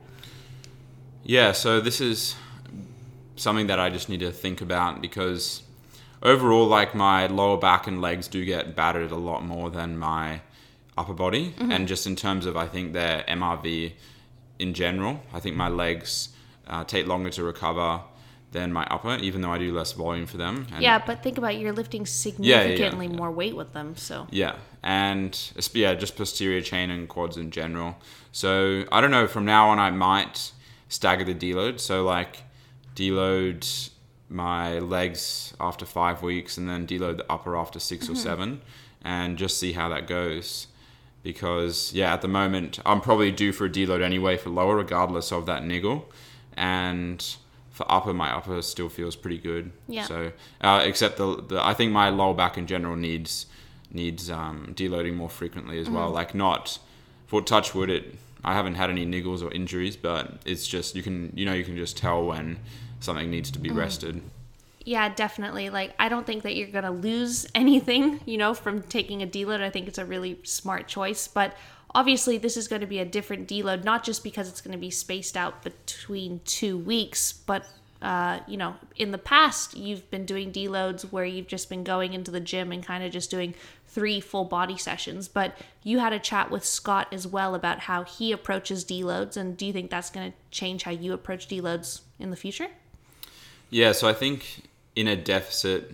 Yeah. 1.21 1.51
So 1.51 1.81
this 1.81 1.99
is 1.99 2.37
something 3.35 3.67
that 3.67 3.77
I 3.77 3.89
just 3.89 4.07
need 4.07 4.21
to 4.21 4.31
think 4.31 4.61
about 4.61 5.01
because 5.01 5.63
overall, 6.23 6.65
like 6.65 6.95
my 6.95 7.27
lower 7.27 7.57
back 7.57 7.87
and 7.87 7.99
legs 7.99 8.29
do 8.29 8.45
get 8.45 8.73
battered 8.73 9.11
a 9.11 9.17
lot 9.17 9.43
more 9.43 9.69
than 9.69 9.97
my 9.97 10.39
upper 10.97 11.13
body, 11.13 11.51
mm-hmm. 11.51 11.71
and 11.71 11.87
just 11.87 12.07
in 12.07 12.15
terms 12.15 12.45
of 12.45 12.57
I 12.57 12.67
think 12.67 12.93
their 12.93 13.23
MRV 13.27 13.93
in 14.59 14.73
general, 14.73 15.21
I 15.33 15.39
think 15.39 15.55
my 15.55 15.69
legs 15.69 16.29
uh, 16.67 16.83
take 16.83 17.07
longer 17.07 17.29
to 17.31 17.43
recover 17.43 18.01
than 18.51 18.71
my 18.71 18.85
upper, 18.85 19.15
even 19.17 19.41
though 19.41 19.51
I 19.51 19.57
do 19.57 19.73
less 19.73 19.91
volume 19.91 20.25
for 20.25 20.37
them. 20.37 20.67
And 20.73 20.81
yeah, 20.81 21.03
but 21.05 21.21
think 21.21 21.37
about 21.37 21.53
it, 21.53 21.59
you're 21.59 21.73
lifting 21.73 22.05
significantly 22.05 22.77
yeah, 22.77 22.91
yeah, 22.91 23.09
yeah. 23.09 23.17
more 23.17 23.31
weight 23.31 23.55
with 23.55 23.73
them, 23.73 23.95
so 23.95 24.27
yeah, 24.31 24.55
and 24.83 25.51
yeah, 25.73 25.93
just 25.95 26.15
posterior 26.15 26.61
chain 26.61 26.89
and 26.89 27.07
quads 27.07 27.37
in 27.37 27.51
general. 27.51 27.97
So 28.31 28.85
I 28.91 29.01
don't 29.01 29.11
know. 29.11 29.27
From 29.27 29.45
now 29.45 29.69
on, 29.69 29.79
I 29.79 29.91
might 29.91 30.51
stagger 30.89 31.23
the 31.23 31.35
deload. 31.35 31.79
So 31.79 32.03
like 32.03 32.43
deload 32.95 33.89
my 34.29 34.79
legs 34.79 35.53
after 35.59 35.85
five 35.85 36.21
weeks, 36.21 36.57
and 36.57 36.69
then 36.69 36.87
deload 36.87 37.17
the 37.17 37.31
upper 37.31 37.55
after 37.55 37.79
6 37.79 38.03
mm-hmm. 38.03 38.13
or 38.13 38.15
seven, 38.15 38.61
and 39.03 39.37
just 39.37 39.57
see 39.57 39.73
how 39.73 39.87
that 39.89 40.07
goes 40.07 40.67
because 41.27 41.91
yeah, 41.91 42.13
at 42.13 42.21
the 42.21 42.27
moment 42.29 42.79
I'm 42.85 43.01
probably 43.01 43.33
due 43.33 43.51
for 43.51 43.65
a 43.65 43.69
deload 43.69 44.01
anyway 44.01 44.37
for 44.37 44.49
lower, 44.49 44.77
regardless 44.77 45.33
of 45.33 45.45
that 45.47 45.61
niggle, 45.61 46.09
and 46.55 47.35
for 47.69 47.85
upper, 47.91 48.13
my 48.13 48.33
upper 48.33 48.61
still 48.61 48.87
feels 48.87 49.17
pretty 49.17 49.37
good. 49.37 49.73
Yeah. 49.89 50.05
So 50.05 50.31
uh, 50.61 50.83
except 50.85 51.17
the, 51.17 51.43
the 51.45 51.61
I 51.61 51.73
think 51.73 51.91
my 51.91 52.07
lower 52.07 52.33
back 52.33 52.57
in 52.57 52.65
general 52.65 52.95
needs 52.95 53.47
needs 53.91 54.29
um, 54.29 54.73
deloading 54.73 55.15
more 55.15 55.29
frequently 55.29 55.79
as 55.79 55.87
mm-hmm. 55.87 55.97
well. 55.97 56.11
Like 56.11 56.33
not 56.33 56.79
for 57.25 57.41
touch 57.41 57.75
wood, 57.75 57.89
it 57.89 58.15
I 58.45 58.53
haven't 58.53 58.75
had 58.75 58.89
any 58.89 59.05
niggles 59.05 59.43
or 59.43 59.51
injuries, 59.51 59.97
but 59.97 60.41
it's 60.45 60.65
just 60.65 60.95
you 60.95 61.03
can 61.03 61.33
you 61.35 61.45
know 61.45 61.53
you 61.53 61.65
can 61.65 61.75
just 61.75 61.97
tell 61.97 62.23
when 62.23 62.57
something 63.01 63.29
needs 63.29 63.51
to 63.51 63.59
be 63.59 63.67
mm-hmm. 63.67 63.79
rested 63.79 64.21
yeah, 64.87 65.13
definitely. 65.13 65.69
Like, 65.69 65.93
I 65.99 66.07
don't 66.07 66.25
think 66.25 66.43
that 66.43 66.55
you're 66.55 66.69
going 66.69 66.85
to 66.85 66.91
lose 66.91 67.45
anything, 67.55 68.21
you 68.25 68.37
know, 68.37 68.53
from 68.53 68.81
taking 68.81 69.21
a 69.21 69.27
deload. 69.27 69.61
I 69.61 69.69
think 69.69 69.89
it's 69.89 69.97
a 69.97 70.05
really 70.05 70.39
smart 70.43 70.87
choice. 70.87 71.27
But 71.27 71.57
obviously, 71.93 72.37
this 72.37 72.55
is 72.55 72.69
going 72.69 72.79
to 72.79 72.87
be 72.87 72.99
a 72.99 73.05
different 73.05 73.49
deload, 73.49 73.83
not 73.83 74.05
just 74.05 74.23
because 74.23 74.47
it's 74.47 74.61
going 74.61 74.71
to 74.71 74.77
be 74.77 74.89
spaced 74.89 75.35
out 75.35 75.61
between 75.61 76.39
two 76.45 76.77
weeks, 76.77 77.33
but 77.33 77.67
uh, 78.01 78.39
you 78.47 78.55
know, 78.55 78.75
in 78.95 79.11
the 79.11 79.17
past, 79.17 79.75
you've 79.75 80.09
been 80.09 80.23
doing 80.23 80.53
deloads 80.53 81.11
where 81.11 81.25
you've 81.25 81.47
just 81.47 81.67
been 81.67 81.83
going 81.83 82.13
into 82.13 82.31
the 82.31 82.39
gym 82.39 82.71
and 82.71 82.85
kind 82.85 83.03
of 83.03 83.11
just 83.11 83.29
doing 83.29 83.55
three 83.87 84.21
full 84.21 84.45
body 84.45 84.77
sessions. 84.77 85.27
But 85.27 85.57
you 85.83 85.99
had 85.99 86.13
a 86.13 86.19
chat 86.19 86.49
with 86.49 86.63
Scott 86.63 87.07
as 87.11 87.27
well 87.27 87.55
about 87.55 87.79
how 87.79 88.03
he 88.03 88.31
approaches 88.31 88.85
deloads. 88.85 89.35
And 89.35 89.57
do 89.57 89.65
you 89.65 89.73
think 89.73 89.89
that's 89.89 90.11
going 90.11 90.31
to 90.31 90.37
change 90.51 90.83
how 90.83 90.91
you 90.91 91.11
approach 91.11 91.49
deloads 91.49 92.01
in 92.19 92.29
the 92.29 92.37
future? 92.37 92.67
Yeah, 93.69 93.91
so 93.91 94.07
I 94.07 94.13
think 94.13 94.61
in 94.97 95.07
a 95.07 95.15
deficit, 95.15 95.93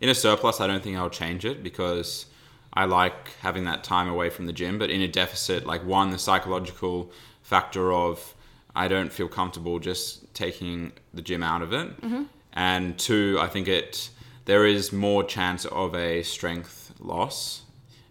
in 0.00 0.08
a 0.08 0.14
surplus, 0.14 0.62
I 0.62 0.66
don't 0.66 0.82
think 0.82 0.96
I'll 0.96 1.10
change 1.10 1.44
it 1.44 1.62
because 1.62 2.24
I 2.72 2.86
like 2.86 3.36
having 3.40 3.64
that 3.64 3.84
time 3.84 4.08
away 4.08 4.30
from 4.30 4.46
the 4.46 4.52
gym. 4.54 4.78
But 4.78 4.88
in 4.88 5.02
a 5.02 5.08
deficit, 5.08 5.66
like 5.66 5.84
one, 5.84 6.10
the 6.10 6.18
psychological 6.18 7.12
factor 7.42 7.92
of 7.92 8.34
I 8.74 8.88
don't 8.88 9.12
feel 9.12 9.28
comfortable 9.28 9.78
just 9.78 10.32
taking 10.32 10.92
the 11.12 11.20
gym 11.20 11.42
out 11.42 11.60
of 11.60 11.74
it. 11.74 12.00
Mm-hmm. 12.00 12.22
And 12.54 12.98
two, 12.98 13.36
I 13.38 13.46
think 13.48 13.68
it 13.68 14.08
there 14.46 14.64
is 14.64 14.90
more 14.90 15.22
chance 15.22 15.66
of 15.66 15.94
a 15.94 16.22
strength 16.22 16.94
loss. 16.98 17.62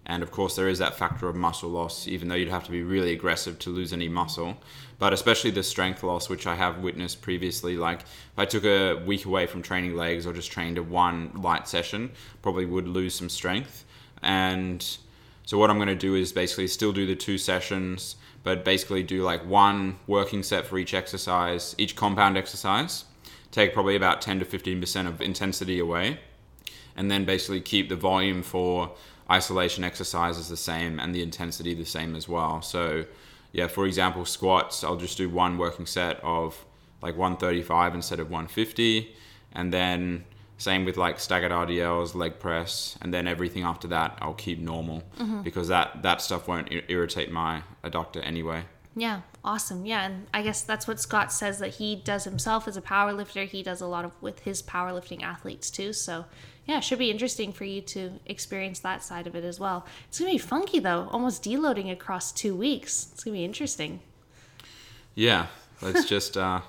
And 0.06 0.22
of 0.22 0.30
course, 0.30 0.56
there 0.56 0.70
is 0.70 0.78
that 0.78 0.96
factor 0.96 1.28
of 1.28 1.36
muscle 1.36 1.72
loss, 1.72 2.08
even 2.08 2.28
though 2.28 2.36
you'd 2.36 2.50
have 2.50 2.66
to 2.66 2.72
be 2.72 2.84
really 2.84 3.14
aggressive 3.14 3.58
to 3.60 3.72
lose 3.72 3.94
any 3.94 4.10
muscle. 4.10 4.58
But 5.00 5.14
especially 5.14 5.52
the 5.52 5.64
strength 5.64 6.04
loss, 6.04 6.30
which 6.30 6.46
I 6.46 6.56
have 6.56 6.80
witnessed 6.80 7.22
previously. 7.22 7.78
Like, 7.78 8.02
if 8.02 8.38
I 8.38 8.46
took 8.46 8.66
a 8.66 8.96
week 8.96 9.26
away 9.26 9.48
from 9.48 9.62
training 9.62 9.96
legs 9.96 10.28
or 10.28 10.34
just 10.34 10.52
trained 10.52 10.78
a 10.78 10.84
one 10.84 11.32
light 11.42 11.68
session, 11.68 12.12
probably 12.42 12.66
would 12.66 12.88
lose 12.88 13.16
some 13.16 13.30
strength. 13.30 13.86
And 14.22 14.86
so, 15.46 15.58
what 15.58 15.70
I'm 15.70 15.78
going 15.78 15.88
to 15.88 15.96
do 15.96 16.16
is 16.16 16.32
basically 16.32 16.68
still 16.68 16.92
do 16.92 17.08
the 17.08 17.16
two 17.16 17.38
sessions, 17.38 18.18
but 18.44 18.64
basically 18.64 19.02
do 19.02 19.24
like 19.24 19.44
one 19.46 19.98
working 20.06 20.44
set 20.44 20.66
for 20.66 20.78
each 20.78 20.94
exercise, 20.94 21.74
each 21.78 21.96
compound 21.96 22.38
exercise, 22.38 23.06
take 23.52 23.74
probably 23.74 23.96
about 23.96 24.22
10 24.22 24.40
to 24.40 24.46
15% 24.46 25.08
of 25.08 25.22
intensity 25.22 25.80
away, 25.80 26.20
and 26.96 27.10
then 27.10 27.26
basically 27.26 27.62
keep 27.62 27.90
the 27.90 27.96
volume 27.96 28.44
for 28.44 28.92
isolation 29.32 29.84
exercises 29.84 30.50
the 30.50 30.58
same 30.58 31.00
and 31.00 31.16
the 31.16 31.24
intensity 31.24 31.74
the 31.74 31.86
same 31.86 32.16
as 32.16 32.28
well. 32.28 32.62
So, 32.62 33.06
yeah, 33.52 33.68
for 33.68 33.86
example, 33.86 34.26
squats, 34.26 34.84
I'll 34.84 34.98
just 34.98 35.18
do 35.18 35.30
one 35.30 35.58
working 35.58 35.86
set 35.86 36.20
of 36.24 36.66
like 37.02 37.18
135 37.18 37.96
instead 37.96 38.20
of 38.20 38.30
150, 38.30 39.16
and 39.54 39.74
then 39.74 40.26
same 40.58 40.84
with 40.84 40.98
like 40.98 41.20
staggered 41.20 41.52
RDLs, 41.52 42.14
leg 42.14 42.40
press, 42.40 42.98
and 43.02 43.14
then 43.14 43.28
everything 43.28 43.64
after 43.64 43.88
that 43.88 44.18
I'll 44.22 44.34
keep 44.34 44.60
normal 44.60 45.04
mm-hmm. 45.18 45.42
because 45.42 45.70
that 45.70 46.04
that 46.04 46.22
stuff 46.22 46.48
won't 46.48 46.70
irritate 46.90 47.32
my 47.32 47.64
adductor 47.84 48.26
anyway. 48.26 48.66
Yeah, 48.96 49.22
awesome. 49.46 49.86
Yeah, 49.86 50.06
and 50.06 50.28
I 50.34 50.42
guess 50.42 50.64
that's 50.64 50.88
what 50.88 51.00
Scott 51.00 51.32
says 51.32 51.60
that 51.60 51.76
he 51.76 51.96
does 51.96 52.26
himself 52.26 52.68
as 52.68 52.76
a 52.76 52.82
power 52.82 53.14
lifter. 53.14 53.46
He 53.46 53.64
does 53.64 53.80
a 53.80 53.88
lot 53.88 54.04
of 54.04 54.12
with 54.22 54.42
his 54.42 54.62
powerlifting 54.62 55.24
athletes 55.24 55.72
too. 55.72 55.94
So 55.94 56.26
yeah, 56.70 56.78
it 56.78 56.84
should 56.84 57.00
be 57.00 57.10
interesting 57.10 57.52
for 57.52 57.64
you 57.64 57.82
to 57.82 58.12
experience 58.28 58.78
that 58.82 59.04
side 59.04 59.26
of 59.26 59.36
it 59.36 59.44
as 59.44 59.60
well. 59.60 59.88
It's 60.08 60.20
gonna 60.20 60.30
be 60.30 60.38
funky 60.38 60.78
though, 60.78 61.10
almost 61.12 61.44
deloading 61.44 61.92
across 61.92 62.32
two 62.32 62.56
weeks. 62.56 63.10
It's 63.12 63.24
gonna 63.24 63.38
be 63.38 63.44
interesting. 63.44 64.02
Yeah, 65.16 65.48
let's 65.82 66.06
just 66.06 66.38
uh, 66.38 66.62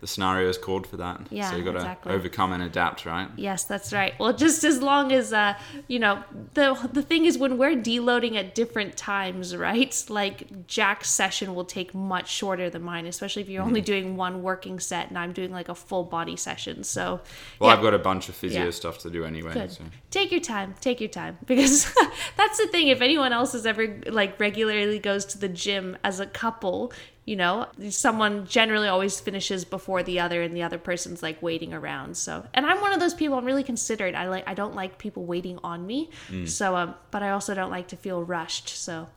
the 0.00 0.06
scenario 0.06 0.48
is 0.48 0.56
called 0.56 0.86
for 0.86 0.96
that. 0.98 1.26
Yeah, 1.30 1.50
so 1.50 1.56
you 1.56 1.64
got 1.64 1.72
to 1.72 1.78
exactly. 1.78 2.12
overcome 2.12 2.52
and 2.52 2.62
adapt, 2.62 3.04
right? 3.04 3.28
Yes, 3.36 3.64
that's 3.64 3.92
right. 3.92 4.14
Well, 4.18 4.32
just 4.32 4.62
as 4.62 4.80
long 4.80 5.10
as 5.12 5.32
uh, 5.32 5.54
you 5.88 5.98
know, 5.98 6.22
the 6.54 6.88
the 6.92 7.02
thing 7.02 7.24
is 7.24 7.36
when 7.36 7.58
we're 7.58 7.74
deloading 7.74 8.36
at 8.36 8.54
different 8.54 8.96
times, 8.96 9.56
right? 9.56 10.04
Like 10.08 10.66
Jack's 10.68 11.10
session 11.10 11.54
will 11.54 11.64
take 11.64 11.94
much 11.94 12.30
shorter 12.30 12.70
than 12.70 12.82
mine, 12.82 13.06
especially 13.06 13.42
if 13.42 13.48
you're 13.48 13.62
only 13.62 13.80
mm-hmm. 13.80 13.86
doing 13.86 14.16
one 14.16 14.42
working 14.42 14.78
set 14.78 15.08
and 15.08 15.18
I'm 15.18 15.32
doing 15.32 15.50
like 15.50 15.68
a 15.68 15.74
full 15.74 16.04
body 16.04 16.36
session. 16.36 16.84
So, 16.84 17.20
well, 17.58 17.70
yeah. 17.70 17.76
I've 17.76 17.82
got 17.82 17.94
a 17.94 17.98
bunch 17.98 18.28
of 18.28 18.36
physio 18.36 18.64
yeah. 18.64 18.70
stuff 18.70 18.98
to 18.98 19.10
do 19.10 19.24
anyway. 19.24 19.68
So. 19.68 19.84
Take 20.10 20.30
your 20.30 20.40
time. 20.40 20.74
Take 20.80 21.00
your 21.00 21.10
time 21.10 21.38
because 21.46 21.92
that's 22.36 22.58
the 22.58 22.68
thing. 22.68 22.88
If 22.88 23.00
anyone 23.00 23.32
else 23.32 23.52
has 23.52 23.66
ever 23.66 24.00
like 24.06 24.38
regularly 24.38 25.00
goes 25.00 25.24
to 25.26 25.38
the 25.38 25.48
gym 25.48 25.96
as 26.04 26.20
a 26.20 26.26
couple, 26.26 26.92
you 27.28 27.36
know 27.36 27.66
someone 27.90 28.46
generally 28.46 28.88
always 28.88 29.20
finishes 29.20 29.62
before 29.62 30.02
the 30.02 30.18
other 30.18 30.40
and 30.40 30.56
the 30.56 30.62
other 30.62 30.78
person's 30.78 31.22
like 31.22 31.42
waiting 31.42 31.74
around 31.74 32.16
so. 32.16 32.46
And 32.54 32.64
i'm 32.64 32.80
one 32.80 32.94
of 32.94 33.00
those 33.00 33.12
people 33.12 33.36
i'm 33.36 33.44
really 33.44 33.62
considerate 33.62 34.14
i 34.14 34.28
like 34.28 34.44
i 34.48 34.54
don't 34.54 34.74
like 34.74 34.96
people 34.96 35.26
waiting 35.26 35.58
on 35.62 35.86
me 35.86 36.08
mm. 36.30 36.48
so 36.48 36.74
um 36.74 36.94
but 37.10 37.22
i 37.22 37.30
also 37.30 37.54
don't 37.54 37.70
like 37.70 37.88
to 37.88 37.96
feel 37.96 38.22
rushed 38.22 38.70
so 38.70 39.08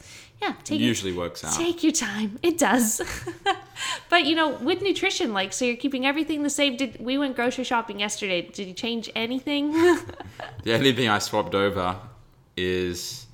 yeah 0.41 0.56
take 0.65 0.82
usually 0.82 1.13
your, 1.13 1.22
works 1.22 1.46
out. 1.46 1.53
take 1.53 1.84
your 1.84 1.94
time 1.94 2.38
it 2.44 2.58
does. 2.58 3.01
But 4.10 4.25
you 4.25 4.36
know 4.36 4.50
with 4.58 4.84
nutrition 4.84 5.34
like 5.34 5.53
so 5.53 5.65
you're 5.65 5.75
keeping 5.75 6.06
everything 6.06 6.44
the 6.44 6.50
same 6.51 6.75
did 6.75 7.00
we 7.00 7.18
went 7.18 7.36
grocery 7.36 7.63
shopping 7.63 8.00
yesterday 8.00 8.41
did 8.41 8.68
you 8.68 8.74
change 8.74 9.10
anything? 9.15 9.74
The 10.63 10.75
only 10.75 10.94
thing 10.94 11.10
i 11.10 11.18
swapped 11.18 11.56
over 11.56 11.96
is 12.56 13.25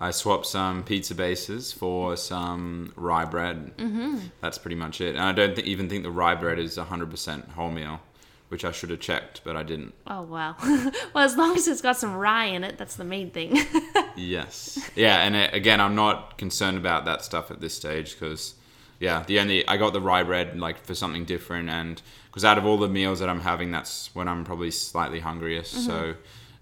I 0.00 0.12
swapped 0.12 0.46
some 0.46 0.82
pizza 0.82 1.14
bases 1.14 1.72
for 1.72 2.16
some 2.16 2.92
rye 2.96 3.26
bread. 3.26 3.76
Mm-hmm. 3.76 4.18
That's 4.40 4.56
pretty 4.56 4.76
much 4.76 5.02
it. 5.02 5.10
And 5.10 5.20
I 5.20 5.32
don't 5.32 5.54
th- 5.54 5.66
even 5.66 5.90
think 5.90 6.04
the 6.04 6.10
rye 6.10 6.34
bread 6.34 6.58
is 6.58 6.78
100% 6.78 7.54
wholemeal, 7.54 8.00
which 8.48 8.64
I 8.64 8.72
should 8.72 8.88
have 8.88 9.00
checked, 9.00 9.42
but 9.44 9.56
I 9.56 9.62
didn't. 9.62 9.92
Oh, 10.06 10.22
wow. 10.22 10.56
well, 10.62 11.24
as 11.24 11.36
long 11.36 11.54
as 11.54 11.68
it's 11.68 11.82
got 11.82 11.98
some 11.98 12.16
rye 12.16 12.46
in 12.46 12.64
it, 12.64 12.78
that's 12.78 12.96
the 12.96 13.04
main 13.04 13.30
thing. 13.30 13.58
yes. 14.16 14.90
Yeah, 14.96 15.18
and 15.18 15.36
it, 15.36 15.52
again, 15.52 15.82
I'm 15.82 15.94
not 15.94 16.38
concerned 16.38 16.78
about 16.78 17.04
that 17.04 17.22
stuff 17.22 17.50
at 17.50 17.60
this 17.60 17.74
stage 17.74 18.18
because, 18.18 18.54
yeah, 19.00 19.22
the 19.26 19.38
only 19.38 19.68
I 19.68 19.76
got 19.76 19.92
the 19.92 20.00
rye 20.00 20.22
bread 20.22 20.58
like 20.58 20.82
for 20.82 20.94
something 20.94 21.26
different, 21.26 21.68
and 21.68 22.00
because 22.28 22.44
out 22.44 22.56
of 22.56 22.64
all 22.64 22.78
the 22.78 22.88
meals 22.88 23.18
that 23.20 23.28
I'm 23.28 23.40
having, 23.40 23.70
that's 23.70 24.14
when 24.14 24.28
I'm 24.28 24.44
probably 24.46 24.70
slightly 24.70 25.20
hungriest. 25.20 25.74
Mm-hmm. 25.74 25.86
So 25.86 26.14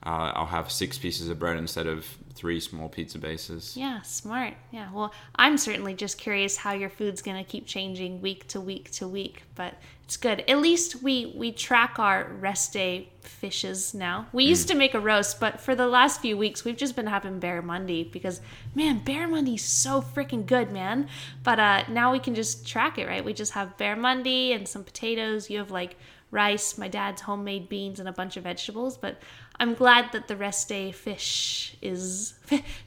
uh, 0.08 0.32
I'll 0.34 0.46
have 0.46 0.72
six 0.72 0.96
pieces 0.96 1.28
of 1.28 1.38
bread 1.38 1.58
instead 1.58 1.86
of 1.86 2.06
three 2.32 2.60
small 2.60 2.88
pizza 2.88 3.18
bases. 3.18 3.76
Yeah, 3.76 4.00
smart. 4.00 4.54
Yeah. 4.70 4.90
Well, 4.90 5.12
I'm 5.36 5.58
certainly 5.58 5.92
just 5.92 6.16
curious 6.16 6.56
how 6.56 6.72
your 6.72 6.88
food's 6.88 7.20
going 7.20 7.36
to 7.36 7.48
keep 7.48 7.66
changing 7.66 8.22
week 8.22 8.46
to 8.48 8.60
week 8.60 8.90
to 8.92 9.06
week, 9.06 9.42
but 9.54 9.74
it's 10.04 10.16
good. 10.16 10.44
At 10.48 10.60
least 10.60 11.02
we 11.02 11.34
we 11.36 11.52
track 11.52 11.98
our 11.98 12.32
rest 12.40 12.72
day 12.72 13.10
fishes 13.20 13.92
now. 13.92 14.28
We 14.32 14.44
used 14.44 14.68
mm. 14.68 14.70
to 14.70 14.76
make 14.78 14.94
a 14.94 15.00
roast, 15.00 15.40
but 15.40 15.60
for 15.60 15.74
the 15.74 15.86
last 15.86 16.22
few 16.22 16.38
weeks 16.38 16.64
we've 16.64 16.78
just 16.78 16.96
been 16.96 17.08
having 17.08 17.38
barramundi 17.38 18.10
because 18.10 18.40
man, 18.74 19.02
barramundi's 19.04 19.62
so 19.62 20.00
freaking 20.00 20.46
good, 20.46 20.72
man. 20.72 21.08
But 21.42 21.60
uh 21.60 21.84
now 21.90 22.12
we 22.12 22.18
can 22.18 22.34
just 22.34 22.66
track 22.66 22.96
it, 22.96 23.06
right? 23.06 23.22
We 23.22 23.34
just 23.34 23.52
have 23.52 23.76
barramundi 23.76 24.54
and 24.54 24.66
some 24.66 24.84
potatoes. 24.84 25.50
You 25.50 25.58
have 25.58 25.70
like 25.70 25.96
rice, 26.30 26.76
my 26.78 26.88
dad's 26.88 27.22
homemade 27.22 27.68
beans, 27.68 28.00
and 28.00 28.08
a 28.08 28.12
bunch 28.12 28.36
of 28.36 28.44
vegetables. 28.44 28.96
But 28.96 29.20
I'm 29.60 29.74
glad 29.74 30.12
that 30.12 30.28
the 30.28 30.36
rest 30.36 30.68
day 30.68 30.92
fish 30.92 31.76
is 31.82 32.34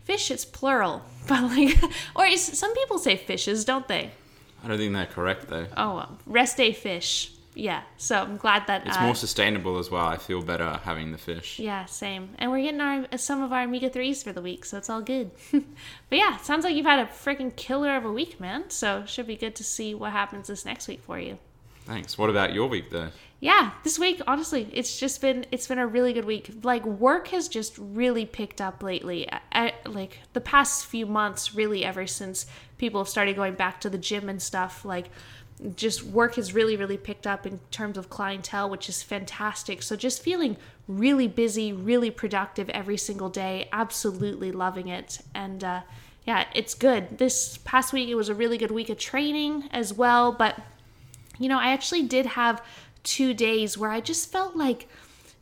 fish. 0.03 0.31
It's 0.31 0.45
plural, 0.45 1.03
but 1.27 1.43
like, 1.43 1.77
or 2.15 2.25
is, 2.25 2.41
some 2.41 2.73
people 2.73 2.97
say 2.97 3.17
fishes, 3.17 3.65
don't 3.65 3.87
they? 3.87 4.11
I 4.63 4.67
don't 4.67 4.77
think 4.77 4.93
they're 4.93 5.05
correct 5.05 5.47
though. 5.47 5.67
Oh, 5.75 5.95
well, 5.95 6.17
rest 6.25 6.57
day 6.57 6.71
fish. 6.73 7.31
Yeah, 7.53 7.81
so 7.97 8.15
I'm 8.15 8.37
glad 8.37 8.67
that 8.67 8.87
it's 8.87 8.95
uh, 8.95 9.01
more 9.01 9.15
sustainable 9.15 9.77
as 9.77 9.91
well. 9.91 10.05
I 10.05 10.15
feel 10.15 10.41
better 10.41 10.79
having 10.83 11.11
the 11.11 11.17
fish. 11.17 11.59
Yeah, 11.59 11.83
same. 11.85 12.29
And 12.39 12.49
we're 12.49 12.61
getting 12.61 12.79
our 12.79 13.17
some 13.17 13.41
of 13.43 13.51
our 13.51 13.63
omega 13.63 13.89
threes 13.89 14.23
for 14.23 14.31
the 14.31 14.41
week, 14.41 14.63
so 14.63 14.77
it's 14.77 14.89
all 14.89 15.01
good. 15.01 15.31
but 15.51 15.63
yeah, 16.17 16.37
sounds 16.37 16.63
like 16.63 16.75
you've 16.75 16.85
had 16.85 16.99
a 16.99 17.11
freaking 17.11 17.53
killer 17.55 17.97
of 17.97 18.05
a 18.05 18.11
week, 18.11 18.39
man. 18.39 18.69
So 18.69 19.03
should 19.05 19.27
be 19.27 19.35
good 19.35 19.55
to 19.55 19.65
see 19.65 19.93
what 19.93 20.13
happens 20.13 20.47
this 20.47 20.63
next 20.63 20.87
week 20.87 21.01
for 21.01 21.19
you. 21.19 21.39
Thanks. 21.85 22.17
What 22.17 22.29
about 22.29 22.53
your 22.53 22.67
week 22.67 22.89
though? 22.89 23.09
Yeah, 23.41 23.71
this 23.83 23.97
week 23.97 24.21
honestly, 24.27 24.69
it's 24.71 24.99
just 24.99 25.19
been 25.19 25.47
it's 25.51 25.65
been 25.65 25.79
a 25.79 25.87
really 25.87 26.13
good 26.13 26.25
week. 26.25 26.51
Like 26.61 26.85
work 26.85 27.29
has 27.29 27.47
just 27.47 27.75
really 27.79 28.23
picked 28.23 28.61
up 28.61 28.83
lately. 28.83 29.27
I, 29.51 29.73
like 29.87 30.19
the 30.33 30.41
past 30.41 30.85
few 30.85 31.07
months, 31.07 31.55
really 31.55 31.83
ever 31.83 32.05
since 32.05 32.45
people 32.77 33.01
have 33.01 33.09
started 33.09 33.35
going 33.35 33.55
back 33.55 33.81
to 33.81 33.89
the 33.89 33.97
gym 33.97 34.29
and 34.29 34.39
stuff, 34.39 34.85
like 34.85 35.09
just 35.75 36.03
work 36.03 36.35
has 36.35 36.53
really 36.53 36.77
really 36.77 36.97
picked 36.97 37.25
up 37.25 37.47
in 37.47 37.59
terms 37.71 37.97
of 37.97 38.11
clientele, 38.11 38.69
which 38.69 38.87
is 38.87 39.01
fantastic. 39.01 39.81
So 39.81 39.95
just 39.95 40.21
feeling 40.21 40.55
really 40.87 41.27
busy, 41.27 41.73
really 41.73 42.11
productive 42.11 42.69
every 42.69 42.97
single 42.97 43.29
day, 43.29 43.67
absolutely 43.73 44.51
loving 44.51 44.87
it. 44.87 45.17
And 45.33 45.63
uh 45.63 45.81
yeah, 46.27 46.45
it's 46.53 46.75
good. 46.75 47.17
This 47.17 47.57
past 47.65 47.91
week 47.91 48.07
it 48.07 48.13
was 48.13 48.29
a 48.29 48.35
really 48.35 48.59
good 48.59 48.69
week 48.69 48.89
of 48.91 48.99
training 48.99 49.67
as 49.71 49.91
well, 49.91 50.31
but 50.31 50.61
you 51.39 51.49
know, 51.49 51.57
I 51.57 51.71
actually 51.71 52.03
did 52.03 52.27
have 52.27 52.61
two 53.03 53.33
days 53.33 53.77
where 53.77 53.91
I 53.91 54.01
just 54.01 54.31
felt 54.31 54.55
like 54.55 54.87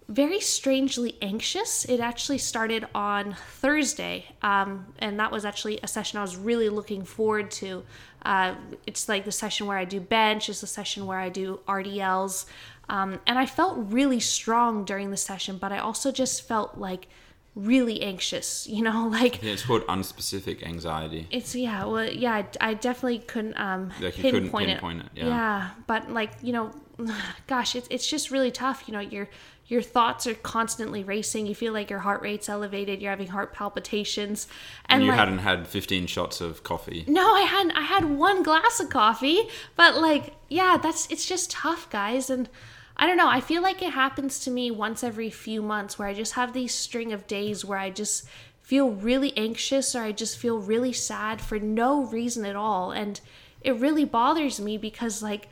very 0.09 0.39
strangely 0.39 1.15
anxious. 1.21 1.85
It 1.85 1.99
actually 1.99 2.39
started 2.39 2.87
on 2.95 3.35
Thursday, 3.47 4.25
um, 4.41 4.87
and 4.97 5.19
that 5.19 5.31
was 5.31 5.45
actually 5.45 5.79
a 5.83 5.87
session 5.87 6.17
I 6.17 6.23
was 6.23 6.35
really 6.35 6.67
looking 6.69 7.03
forward 7.03 7.51
to. 7.51 7.83
Uh, 8.23 8.55
it's 8.87 9.07
like 9.07 9.23
the 9.23 9.31
session 9.31 9.67
where 9.67 9.77
I 9.77 9.85
do 9.85 9.99
bench, 10.01 10.49
it's 10.49 10.61
the 10.61 10.67
session 10.67 11.05
where 11.05 11.19
I 11.19 11.29
do 11.29 11.59
RDLs, 11.67 12.45
um, 12.89 13.19
and 13.27 13.37
I 13.37 13.45
felt 13.45 13.77
really 13.77 14.19
strong 14.19 14.83
during 14.83 15.11
the 15.11 15.17
session, 15.17 15.57
but 15.57 15.71
I 15.71 15.77
also 15.77 16.11
just 16.11 16.47
felt 16.47 16.77
like 16.77 17.07
really 17.55 18.01
anxious 18.01 18.67
you 18.69 18.81
know 18.81 19.07
like 19.07 19.41
yeah 19.41 19.51
it's 19.51 19.65
called 19.65 19.85
unspecific 19.87 20.63
anxiety 20.63 21.27
it's 21.31 21.55
yeah 21.55 21.83
well 21.83 22.05
yeah 22.05 22.35
i, 22.35 22.45
I 22.61 22.73
definitely 22.75 23.19
couldn't 23.19 23.59
um 23.59 23.91
like 23.99 24.13
pinpoint, 24.13 24.21
couldn't 24.21 24.51
pinpoint 24.51 24.99
it, 25.01 25.05
it 25.07 25.11
yeah. 25.15 25.27
yeah 25.27 25.69
but 25.87 26.11
like 26.11 26.31
you 26.41 26.53
know 26.53 26.71
gosh, 27.47 27.75
it's 27.75 27.87
it's 27.89 28.07
just 28.07 28.31
really 28.31 28.51
tough. 28.51 28.83
You 28.87 28.93
know, 28.93 28.99
your 28.99 29.29
your 29.67 29.81
thoughts 29.81 30.25
are 30.25 30.33
constantly 30.33 31.03
racing. 31.03 31.45
You 31.45 31.53
feel 31.53 31.73
like 31.73 31.89
your 31.89 31.99
heart 31.99 32.21
rate's 32.21 32.49
elevated. 32.49 33.01
You're 33.01 33.11
having 33.11 33.27
heart 33.27 33.53
palpitations, 33.53 34.47
And, 34.87 34.97
and 34.97 35.03
you 35.03 35.09
like, 35.09 35.19
hadn't 35.19 35.39
had 35.39 35.67
15 35.67 36.07
shots 36.07 36.41
of 36.41 36.63
coffee. 36.63 37.05
no, 37.07 37.35
I 37.35 37.41
hadn't. 37.41 37.71
I 37.73 37.81
had 37.83 38.05
one 38.05 38.41
glass 38.41 38.79
of 38.79 38.89
coffee, 38.89 39.47
but 39.75 39.95
like, 39.95 40.33
yeah, 40.49 40.77
that's 40.81 41.07
it's 41.11 41.27
just 41.27 41.51
tough, 41.51 41.89
guys. 41.89 42.29
And 42.29 42.49
I 42.97 43.05
don't 43.07 43.17
know. 43.17 43.29
I 43.29 43.41
feel 43.41 43.61
like 43.61 43.81
it 43.81 43.93
happens 43.93 44.39
to 44.39 44.51
me 44.51 44.71
once 44.71 45.03
every 45.03 45.29
few 45.29 45.61
months 45.61 45.97
where 45.99 46.07
I 46.07 46.13
just 46.13 46.33
have 46.33 46.51
these 46.53 46.73
string 46.73 47.13
of 47.13 47.27
days 47.27 47.63
where 47.63 47.79
I 47.79 47.91
just 47.91 48.27
feel 48.59 48.89
really 48.89 49.35
anxious 49.37 49.95
or 49.95 50.01
I 50.03 50.11
just 50.11 50.37
feel 50.37 50.59
really 50.59 50.93
sad 50.93 51.41
for 51.41 51.59
no 51.59 52.03
reason 52.05 52.45
at 52.45 52.55
all. 52.55 52.91
And 52.91 53.21
it 53.61 53.75
really 53.77 54.03
bothers 54.05 54.59
me 54.59 54.77
because 54.77 55.23
like 55.23 55.47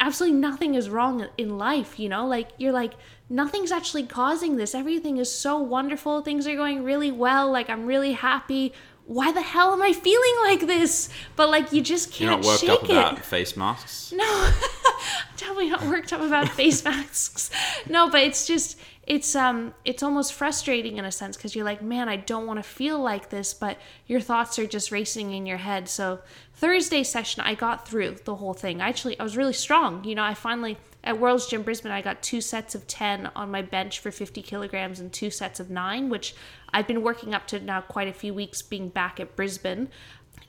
absolutely 0.00 0.38
nothing 0.38 0.74
is 0.74 0.88
wrong 0.88 1.26
in 1.38 1.58
life, 1.58 1.98
you 1.98 2.08
know? 2.08 2.26
Like 2.26 2.48
you're 2.58 2.72
like 2.72 2.94
nothing's 3.28 3.72
actually 3.72 4.04
causing 4.04 4.56
this. 4.56 4.74
Everything 4.74 5.16
is 5.18 5.32
so 5.32 5.58
wonderful. 5.58 6.20
Things 6.22 6.46
are 6.46 6.56
going 6.56 6.84
really 6.84 7.10
well. 7.10 7.50
Like 7.50 7.68
I'm 7.70 7.86
really 7.86 8.12
happy. 8.12 8.72
Why 9.06 9.32
the 9.32 9.42
hell 9.42 9.72
am 9.74 9.82
I 9.82 9.92
feeling 9.92 10.34
like 10.44 10.66
this? 10.66 11.10
But 11.36 11.50
like 11.50 11.72
you 11.72 11.82
just 11.82 12.10
can't 12.10 12.20
You're 12.20 12.30
can't 12.30 12.44
worked 12.46 12.60
shake 12.60 12.70
up 12.70 12.84
it. 12.84 12.90
about 12.90 13.18
face 13.18 13.56
masks. 13.56 14.12
No, 14.12 14.24
I'm 14.50 15.36
definitely 15.36 15.70
not 15.70 15.82
worked 15.84 16.12
up 16.12 16.22
about 16.22 16.48
face 16.48 16.82
masks. 16.86 17.50
No, 17.88 18.08
but 18.08 18.22
it's 18.22 18.46
just 18.46 18.78
it's 19.06 19.36
um 19.36 19.74
it's 19.84 20.02
almost 20.02 20.32
frustrating 20.32 20.96
in 20.96 21.04
a 21.04 21.12
sense 21.12 21.36
because 21.36 21.54
you're 21.54 21.64
like, 21.64 21.82
man, 21.82 22.08
I 22.08 22.16
don't 22.16 22.46
want 22.46 22.58
to 22.58 22.62
feel 22.62 22.98
like 22.98 23.30
this, 23.30 23.52
but 23.52 23.78
your 24.06 24.20
thoughts 24.20 24.58
are 24.58 24.66
just 24.66 24.90
racing 24.90 25.32
in 25.32 25.46
your 25.46 25.58
head. 25.58 25.88
So 25.88 26.20
Thursday 26.54 27.02
session, 27.02 27.42
I 27.44 27.54
got 27.54 27.86
through 27.86 28.16
the 28.24 28.36
whole 28.36 28.54
thing. 28.54 28.80
Actually, 28.80 29.18
I 29.18 29.22
was 29.22 29.36
really 29.36 29.52
strong. 29.52 30.04
You 30.04 30.14
know, 30.14 30.24
I 30.24 30.34
finally 30.34 30.78
at 31.02 31.20
World's 31.20 31.46
Gym 31.46 31.62
Brisbane, 31.62 31.92
I 31.92 32.00
got 32.00 32.22
two 32.22 32.40
sets 32.40 32.74
of 32.74 32.86
ten 32.86 33.30
on 33.36 33.50
my 33.50 33.60
bench 33.60 34.00
for 34.00 34.10
50 34.10 34.40
kilograms 34.42 35.00
and 35.00 35.12
two 35.12 35.30
sets 35.30 35.60
of 35.60 35.68
nine, 35.68 36.08
which 36.08 36.34
I've 36.72 36.86
been 36.86 37.02
working 37.02 37.34
up 37.34 37.46
to 37.48 37.60
now 37.60 37.82
quite 37.82 38.08
a 38.08 38.12
few 38.12 38.32
weeks 38.32 38.62
being 38.62 38.88
back 38.88 39.20
at 39.20 39.36
Brisbane 39.36 39.88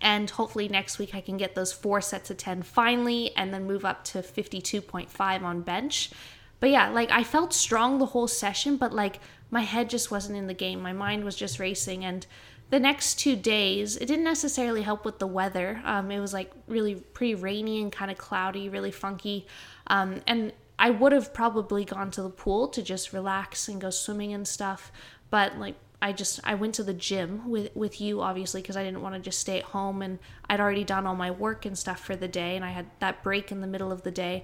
and 0.01 0.29
hopefully 0.29 0.67
next 0.67 0.99
week 0.99 1.15
I 1.15 1.21
can 1.21 1.37
get 1.37 1.55
those 1.55 1.71
four 1.71 2.01
sets 2.01 2.29
of 2.29 2.37
10 2.37 2.63
finally 2.63 3.35
and 3.35 3.53
then 3.53 3.65
move 3.65 3.85
up 3.85 4.03
to 4.05 4.19
52.5 4.19 5.41
on 5.41 5.61
bench. 5.61 6.11
But 6.59 6.69
yeah, 6.69 6.89
like 6.89 7.11
I 7.11 7.23
felt 7.23 7.53
strong 7.53 7.97
the 7.97 8.07
whole 8.07 8.27
session, 8.27 8.77
but 8.77 8.93
like 8.93 9.19
my 9.51 9.61
head 9.61 9.89
just 9.89 10.11
wasn't 10.11 10.37
in 10.37 10.47
the 10.47 10.53
game. 10.53 10.81
My 10.81 10.93
mind 10.93 11.23
was 11.23 11.35
just 11.35 11.59
racing. 11.59 12.03
And 12.05 12.25
the 12.69 12.79
next 12.79 13.19
two 13.19 13.35
days, 13.35 13.97
it 13.97 14.07
didn't 14.07 14.23
necessarily 14.23 14.81
help 14.81 15.05
with 15.05 15.19
the 15.19 15.27
weather. 15.27 15.81
Um, 15.85 16.11
it 16.11 16.19
was 16.19 16.33
like 16.33 16.51
really 16.67 16.95
pretty 16.95 17.35
rainy 17.35 17.81
and 17.81 17.91
kind 17.91 18.09
of 18.09 18.17
cloudy, 18.17 18.69
really 18.69 18.91
funky. 18.91 19.45
Um, 19.87 20.21
and 20.25 20.51
I 20.79 20.89
would 20.89 21.11
have 21.11 21.33
probably 21.33 21.85
gone 21.85 22.11
to 22.11 22.21
the 22.21 22.29
pool 22.29 22.67
to 22.69 22.81
just 22.81 23.13
relax 23.13 23.67
and 23.67 23.79
go 23.79 23.89
swimming 23.89 24.33
and 24.33 24.47
stuff. 24.47 24.91
But 25.29 25.57
like 25.57 25.75
I 26.01 26.11
just 26.11 26.39
I 26.43 26.55
went 26.55 26.75
to 26.75 26.83
the 26.83 26.93
gym 26.93 27.49
with 27.49 27.75
with 27.75 28.01
you 28.01 28.21
obviously 28.21 28.61
because 28.61 28.77
I 28.77 28.83
didn't 28.83 29.01
want 29.01 29.15
to 29.15 29.21
just 29.21 29.39
stay 29.39 29.59
at 29.59 29.65
home 29.65 30.01
and 30.01 30.19
I'd 30.49 30.59
already 30.59 30.83
done 30.83 31.07
all 31.07 31.15
my 31.15 31.31
work 31.31 31.65
and 31.65 31.77
stuff 31.77 31.99
for 31.99 32.15
the 32.15 32.27
day 32.27 32.55
and 32.55 32.65
I 32.65 32.71
had 32.71 32.87
that 32.99 33.23
break 33.23 33.51
in 33.51 33.61
the 33.61 33.67
middle 33.67 33.91
of 33.91 34.03
the 34.03 34.11
day. 34.11 34.43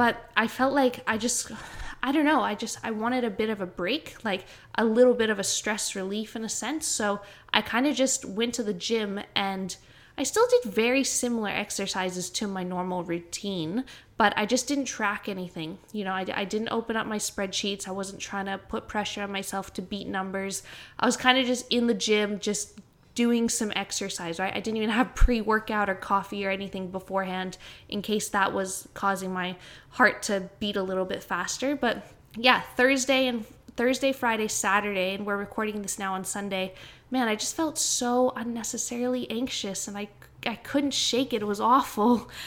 But 0.00 0.30
I 0.34 0.46
felt 0.46 0.72
like 0.72 1.02
I 1.06 1.18
just 1.18 1.52
I 2.02 2.10
don't 2.10 2.24
know, 2.24 2.40
I 2.40 2.54
just 2.54 2.78
I 2.82 2.90
wanted 2.90 3.22
a 3.22 3.28
bit 3.28 3.50
of 3.50 3.60
a 3.60 3.66
break, 3.66 4.24
like 4.24 4.46
a 4.74 4.86
little 4.86 5.12
bit 5.12 5.28
of 5.28 5.38
a 5.38 5.44
stress 5.44 5.94
relief 5.94 6.34
in 6.34 6.42
a 6.42 6.48
sense. 6.48 6.86
So 6.86 7.20
I 7.52 7.60
kind 7.60 7.86
of 7.86 7.94
just 7.94 8.24
went 8.24 8.54
to 8.54 8.62
the 8.62 8.72
gym 8.72 9.20
and 9.36 9.76
I 10.16 10.22
still 10.22 10.46
did 10.48 10.72
very 10.72 11.04
similar 11.04 11.50
exercises 11.50 12.30
to 12.30 12.46
my 12.46 12.62
normal 12.62 13.04
routine, 13.04 13.84
but 14.16 14.32
I 14.38 14.46
just 14.46 14.66
didn't 14.66 14.86
track 14.86 15.28
anything. 15.28 15.76
You 15.92 16.04
know, 16.04 16.12
I, 16.12 16.24
I 16.34 16.44
didn't 16.46 16.70
open 16.70 16.96
up 16.96 17.06
my 17.06 17.18
spreadsheets. 17.18 17.86
I 17.86 17.90
wasn't 17.90 18.22
trying 18.22 18.46
to 18.46 18.56
put 18.56 18.88
pressure 18.88 19.22
on 19.22 19.30
myself 19.30 19.74
to 19.74 19.82
beat 19.82 20.08
numbers. 20.08 20.62
I 20.98 21.04
was 21.04 21.18
kind 21.18 21.36
of 21.36 21.44
just 21.44 21.66
in 21.68 21.88
the 21.88 21.94
gym, 21.94 22.38
just 22.38 22.80
doing 23.20 23.50
some 23.50 23.70
exercise, 23.76 24.38
right? 24.38 24.56
I 24.56 24.60
didn't 24.60 24.78
even 24.78 24.88
have 24.88 25.14
pre 25.14 25.42
workout 25.42 25.90
or 25.90 25.94
coffee 25.94 26.46
or 26.46 26.50
anything 26.50 26.90
beforehand 26.90 27.58
in 27.86 28.00
case 28.00 28.30
that 28.30 28.54
was 28.54 28.88
causing 28.94 29.30
my 29.30 29.56
heart 29.90 30.22
to 30.22 30.48
beat 30.58 30.76
a 30.76 30.82
little 30.82 31.04
bit 31.04 31.22
faster. 31.22 31.76
But 31.76 32.02
yeah, 32.34 32.62
Thursday 32.78 33.26
and 33.26 33.44
Thursday, 33.76 34.12
Friday, 34.12 34.48
Saturday, 34.48 35.14
and 35.14 35.26
we're 35.26 35.36
recording 35.36 35.82
this 35.82 35.98
now 35.98 36.14
on 36.14 36.24
Sunday. 36.24 36.72
Man, 37.10 37.28
I 37.28 37.34
just 37.34 37.54
felt 37.54 37.76
so 37.76 38.32
unnecessarily 38.36 39.30
anxious 39.30 39.86
and 39.86 39.98
I 39.98 40.08
I 40.46 40.54
couldn't 40.54 40.94
shake 40.94 41.34
it. 41.34 41.42
It 41.42 41.46
was 41.46 41.60
awful. 41.60 42.30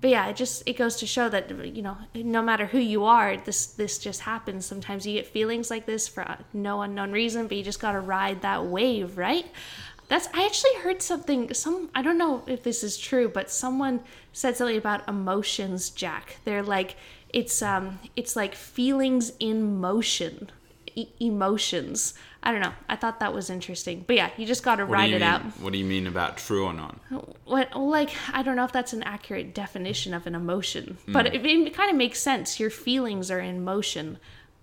But 0.00 0.10
yeah, 0.10 0.26
it 0.26 0.36
just 0.36 0.64
it 0.66 0.76
goes 0.76 0.96
to 0.96 1.06
show 1.06 1.30
that 1.30 1.48
you 1.74 1.80
know, 1.80 1.96
no 2.14 2.42
matter 2.42 2.66
who 2.66 2.78
you 2.78 3.06
are, 3.06 3.38
this 3.38 3.64
this 3.68 3.96
just 3.96 4.20
happens. 4.20 4.66
Sometimes 4.66 5.06
you 5.06 5.14
get 5.14 5.26
feelings 5.26 5.70
like 5.70 5.86
this 5.86 6.08
for 6.08 6.36
no 6.52 6.82
unknown 6.82 7.10
reason, 7.10 7.46
but 7.46 7.56
you 7.56 7.62
just 7.62 7.80
got 7.80 7.92
to 7.92 8.00
ride 8.00 8.42
that 8.42 8.66
wave, 8.66 9.16
right? 9.16 9.46
That's 10.08 10.28
I 10.34 10.44
actually 10.44 10.74
heard 10.82 11.02
something 11.02 11.52
some 11.54 11.90
I 11.94 12.02
don't 12.02 12.18
know 12.18 12.42
if 12.46 12.62
this 12.62 12.82
is 12.84 12.98
true, 12.98 13.28
but 13.28 13.50
someone 13.50 14.00
said 14.32 14.56
something 14.56 14.76
about 14.76 15.08
emotions, 15.08 15.90
Jack. 15.90 16.36
They're 16.44 16.62
like 16.62 16.96
it's 17.30 17.62
um 17.62 17.98
it's 18.16 18.36
like 18.36 18.54
feelings 18.54 19.32
in 19.40 19.80
motion. 19.80 20.50
E- 20.96 21.08
emotions. 21.18 22.14
I 22.44 22.52
don't 22.52 22.60
know. 22.60 22.74
I 22.88 22.96
thought 22.96 23.20
that 23.20 23.32
was 23.32 23.48
interesting. 23.48 24.04
But 24.06 24.16
yeah, 24.16 24.30
you 24.36 24.44
just 24.46 24.62
got 24.62 24.76
to 24.76 24.84
ride 24.84 25.10
it 25.10 25.14
mean? 25.14 25.22
out. 25.22 25.40
What 25.60 25.72
do 25.72 25.78
you 25.78 25.84
mean 25.84 26.06
about 26.06 26.36
true 26.36 26.66
or 26.66 26.74
not? 26.74 27.00
What 27.46 27.70
well, 27.74 27.88
like 27.88 28.10
I 28.32 28.42
don't 28.42 28.54
know 28.54 28.64
if 28.64 28.72
that's 28.72 28.92
an 28.92 29.02
accurate 29.02 29.54
definition 29.54 30.12
of 30.14 30.26
an 30.26 30.34
emotion, 30.34 30.98
but 31.08 31.26
it, 31.34 31.44
it 31.44 31.74
kind 31.74 31.90
of 31.90 31.96
makes 31.96 32.20
sense. 32.20 32.60
Your 32.60 32.70
feelings 32.70 33.30
are 33.30 33.40
in 33.40 33.64
motion. 33.64 34.18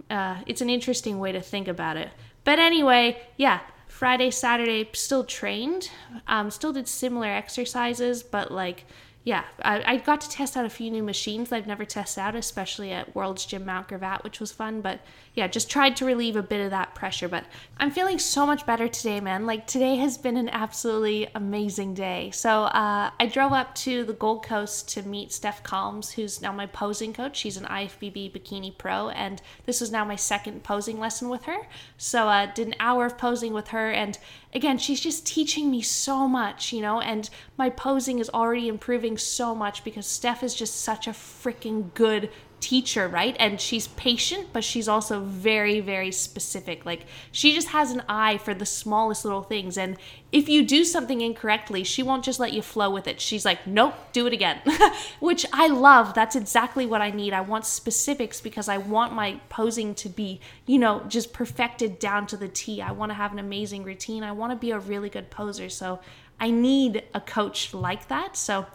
Uh, 0.09 0.37
it's 0.45 0.61
an 0.61 0.69
interesting 0.69 1.19
way 1.19 1.31
to 1.31 1.41
think 1.41 1.67
about 1.67 1.97
it. 1.97 2.09
But 2.43 2.59
anyway, 2.59 3.21
yeah, 3.37 3.59
Friday, 4.01 4.31
Saturday, 4.31 4.89
still 4.93 5.23
trained. 5.23 5.91
Um, 6.27 6.49
still 6.49 6.73
did 6.73 6.87
similar 6.87 7.27
exercises, 7.27 8.23
but 8.23 8.51
like 8.51 8.85
yeah, 9.23 9.43
I, 9.61 9.83
I 9.85 9.97
got 9.97 10.19
to 10.21 10.29
test 10.29 10.57
out 10.57 10.65
a 10.65 10.69
few 10.69 10.89
new 10.89 11.03
machines 11.03 11.49
that 11.49 11.57
I've 11.57 11.67
never 11.67 11.85
tested 11.85 12.21
out, 12.21 12.35
especially 12.35 12.91
at 12.91 13.13
World's 13.13 13.45
Gym 13.45 13.63
Mount 13.65 13.87
Gravatt, 13.87 14.23
which 14.23 14.39
was 14.39 14.51
fun. 14.51 14.81
But 14.81 14.99
yeah, 15.35 15.47
just 15.47 15.69
tried 15.69 15.95
to 15.97 16.05
relieve 16.05 16.35
a 16.35 16.41
bit 16.41 16.59
of 16.59 16.71
that 16.71 16.95
pressure. 16.95 17.29
But 17.29 17.45
I'm 17.77 17.91
feeling 17.91 18.17
so 18.17 18.47
much 18.47 18.65
better 18.65 18.87
today, 18.87 19.19
man. 19.19 19.45
Like 19.45 19.67
today 19.67 19.97
has 19.97 20.17
been 20.17 20.37
an 20.37 20.49
absolutely 20.49 21.27
amazing 21.35 21.93
day. 21.93 22.31
So 22.31 22.63
uh, 22.63 23.11
I 23.19 23.27
drove 23.27 23.53
up 23.53 23.75
to 23.75 24.03
the 24.03 24.13
Gold 24.13 24.43
Coast 24.43 24.89
to 24.89 25.03
meet 25.03 25.31
Steph 25.31 25.61
Calms, 25.61 26.13
who's 26.13 26.41
now 26.41 26.51
my 26.51 26.65
posing 26.65 27.13
coach. 27.13 27.37
She's 27.37 27.57
an 27.57 27.65
IFBB 27.65 28.31
bikini 28.31 28.75
pro, 28.75 29.09
and 29.09 29.39
this 29.67 29.81
was 29.81 29.91
now 29.91 30.03
my 30.03 30.15
second 30.15 30.63
posing 30.63 30.99
lesson 30.99 31.29
with 31.29 31.45
her. 31.45 31.67
So 31.95 32.27
uh, 32.27 32.51
did 32.51 32.67
an 32.67 32.75
hour 32.79 33.05
of 33.05 33.19
posing 33.19 33.53
with 33.53 33.67
her, 33.67 33.91
and 33.91 34.17
again, 34.53 34.77
she's 34.77 34.99
just 34.99 35.25
teaching 35.25 35.71
me 35.71 35.81
so 35.81 36.27
much, 36.27 36.73
you 36.73 36.81
know, 36.81 36.99
and 36.99 37.29
my 37.61 37.69
posing 37.69 38.17
is 38.17 38.27
already 38.31 38.67
improving 38.67 39.19
so 39.19 39.53
much 39.53 39.83
because 39.83 40.07
Steph 40.07 40.41
is 40.41 40.55
just 40.55 40.81
such 40.81 41.05
a 41.05 41.11
freaking 41.11 41.93
good 41.93 42.27
teacher, 42.61 43.07
right? 43.07 43.35
And 43.39 43.59
she's 43.59 43.87
patient, 43.87 44.49
but 44.53 44.63
she's 44.63 44.87
also 44.87 45.19
very, 45.19 45.79
very 45.81 46.11
specific. 46.11 46.85
Like, 46.85 47.05
she 47.31 47.53
just 47.53 47.69
has 47.69 47.91
an 47.91 48.03
eye 48.07 48.37
for 48.37 48.53
the 48.53 48.65
smallest 48.65 49.25
little 49.25 49.41
things. 49.41 49.77
And 49.77 49.97
if 50.31 50.47
you 50.47 50.65
do 50.65 50.85
something 50.85 51.19
incorrectly, 51.19 51.83
she 51.83 52.03
won't 52.03 52.23
just 52.23 52.39
let 52.39 52.53
you 52.53 52.61
flow 52.61 52.89
with 52.89 53.07
it. 53.07 53.19
She's 53.19 53.43
like, 53.43 53.67
nope, 53.67 53.95
do 54.13 54.27
it 54.27 54.33
again, 54.33 54.61
which 55.19 55.45
I 55.51 55.67
love. 55.67 56.13
That's 56.13 56.35
exactly 56.35 56.85
what 56.85 57.01
I 57.01 57.09
need. 57.09 57.33
I 57.33 57.41
want 57.41 57.65
specifics 57.65 58.39
because 58.39 58.69
I 58.69 58.77
want 58.77 59.13
my 59.13 59.41
posing 59.49 59.93
to 59.95 60.07
be, 60.07 60.39
you 60.65 60.79
know, 60.79 61.03
just 61.07 61.33
perfected 61.33 61.99
down 61.99 62.27
to 62.27 62.37
the 62.37 62.47
T. 62.47 62.81
I 62.81 62.91
want 62.91 63.09
to 63.09 63.15
have 63.15 63.33
an 63.33 63.39
amazing 63.39 63.83
routine. 63.83 64.23
I 64.23 64.31
want 64.31 64.51
to 64.51 64.55
be 64.57 64.71
a 64.71 64.79
really 64.79 65.09
good 65.09 65.29
poser. 65.31 65.67
So 65.67 65.99
I 66.39 66.51
need 66.51 67.03
a 67.13 67.21
coach 67.21 67.73
like 67.73 68.07
that. 68.07 68.37
So, 68.37 68.65